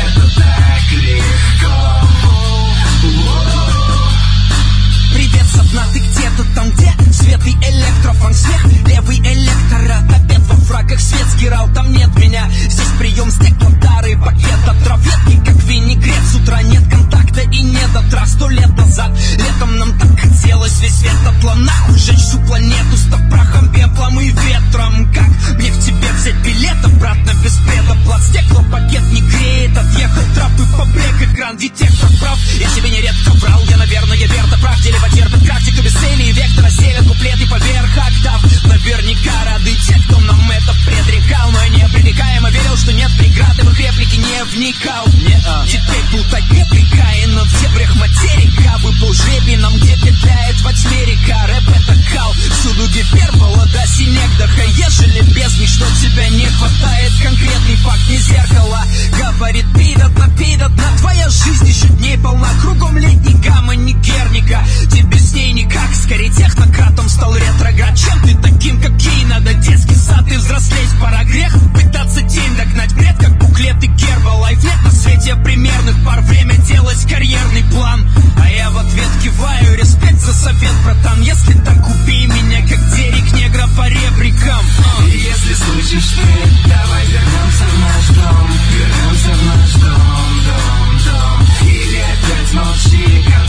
[0.06, 1.78] Это так легко
[5.14, 10.29] Привет, сатна, ты где-то там, где свет и электрофон свет Левый электорат,
[10.70, 12.48] фраках свет сгирал, там нет меня.
[12.70, 17.96] Здесь прием стеклом, старый пакет от траветки Как винегрет, с утра нет контакта и нет
[17.96, 18.26] отра.
[18.26, 23.20] Сто лет назад, летом нам так хотелось Весь свет отла нахуй, сжечь всю планету Став
[23.30, 25.12] прахом, пеплом и ветром.
[25.14, 30.78] Как мне в тебе взять билет обратно без предоплат Стеклопакет не греет, отъехал трап и
[30.78, 35.82] побрек Экран детектор прав, я тебе нередко врал Я, наверное, верно прав, дерево терпит практику
[35.82, 38.44] без цели вектора селят куплеты поверх октав.
[38.66, 43.62] Наверняка рады те, кто нам это предрекал Но я непререкаемо верил, что нет преград И
[43.62, 45.08] в их реплики не вникал.
[45.08, 45.68] Не -а.
[45.68, 51.48] Теперь плутать не прикаяно в дебрях материка Выпал жребий нам, где петляет во тьме река
[51.48, 57.76] Рэп это кал, всюду гипербола до синегдаха Ежели без них, что тебя не хватает Конкретный
[57.78, 58.84] факт, не зеркало.
[59.12, 62.50] Говорит, пидот на пидот на Твоя жизнь еще дней полна.
[62.62, 67.98] Кругом летний гамма, не герника Тебе с ней никак, скорее технократом стал ретроград.
[67.98, 72.94] Чем ты таким, как кей, надо детский сад и взрослеть Пора грех пытаться тень догнать.
[72.94, 78.08] Бред, как буклеты Гербалайф Нет на свете примерных пар, время делать карьерный план.
[78.42, 81.22] А я в ответ киваю, респект за совет, братан.
[81.22, 84.66] Если так убей меня, как Дерек негра по ребрикам.
[85.06, 88.48] Если слышишь ты, давай вернемся в наш дом.
[88.74, 91.70] Вернемся в наш дом, дом, дом.
[91.70, 93.49] Или опять молчи, контрольный